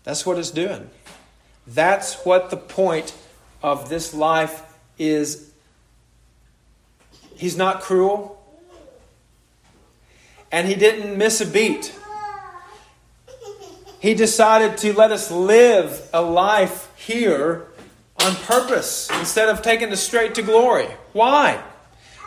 That's 0.04 0.26
what 0.26 0.38
it's 0.38 0.52
doing. 0.52 0.90
That's 1.66 2.16
what 2.26 2.50
the 2.50 2.58
point 2.58 3.14
of 3.62 3.90
this 3.90 4.14
life 4.14 4.64
is 4.98 5.54
He's 7.36 7.58
not 7.58 7.82
cruel. 7.82 8.42
And 10.52 10.68
he 10.68 10.76
didn't 10.76 11.18
miss 11.18 11.42
a 11.42 11.46
beat. 11.46 11.94
He 14.00 14.14
decided 14.14 14.78
to 14.78 14.94
let 14.94 15.12
us 15.12 15.32
live 15.32 16.10
a 16.14 16.22
life 16.22 16.92
here 16.96 17.68
on 18.22 18.36
purpose 18.36 19.10
instead 19.20 19.50
of 19.50 19.62
taking 19.62 19.92
us 19.92 20.02
straight 20.02 20.36
to 20.36 20.42
glory. 20.42 20.88
Why? 21.14 21.62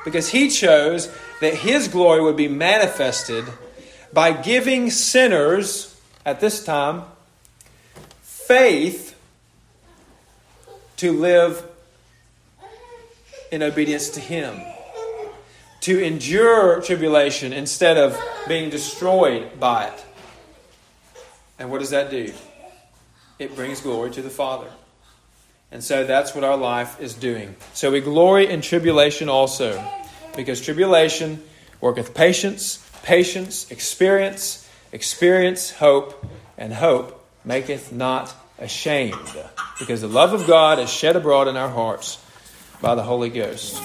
Because 0.05 0.29
he 0.29 0.49
chose 0.49 1.11
that 1.41 1.55
his 1.55 1.89
glory 1.89 2.23
would 2.23 2.37
be 2.37 2.49
manifested 2.49 3.45
by 4.13 4.33
giving 4.33 4.91
sinners 4.91 5.99
at 6.25 6.41
this 6.41 6.65
time 6.65 7.05
faith 8.47 9.19
to 10.99 11.13
live 11.13 11.67
in 13.51 13.63
obedience 13.63 14.11
to 14.11 14.21
him 14.21 14.61
to 15.81 16.03
endure 16.03 16.81
tribulation 16.81 17.53
instead 17.53 17.97
of 17.97 18.19
being 18.49 18.71
destroyed 18.71 19.61
by 19.61 19.87
it. 19.87 20.05
And 21.59 21.71
what 21.71 21.79
does 21.79 21.91
that 21.91 22.11
do? 22.11 22.33
It 23.39 23.55
brings 23.55 23.81
glory 23.81 24.11
to 24.13 24.23
the 24.23 24.31
Father. 24.31 24.69
And 25.71 25.85
so 25.85 26.05
that's 26.05 26.35
what 26.35 26.43
our 26.43 26.57
life 26.57 27.01
is 27.01 27.15
doing. 27.15 27.55
So 27.75 27.93
we 27.93 28.01
glory 28.01 28.49
in 28.49 28.63
tribulation 28.63 29.29
also, 29.29 29.81
because 30.35 30.61
tribulation 30.61 31.43
worketh 31.81 32.15
patience, 32.15 32.89
patience, 33.03 33.71
experience, 33.71 34.69
experience, 34.91 35.71
hope, 35.71 36.27
and 36.59 36.73
hope 36.73 37.26
maketh 37.47 37.93
not 37.93 38.35
ashamed, 38.59 39.15
because 39.79 40.03
the 40.03 40.09
love 40.09 40.35
of 40.35 40.47
God 40.47 40.79
is 40.79 40.91
shed 40.91 41.17
abroad 41.17 41.49
in 41.49 41.57
our 41.57 41.71
hearts 41.71 42.23
by 42.83 42.95
the 42.95 43.03
Holy 43.03 43.31
Ghost. 43.31 43.81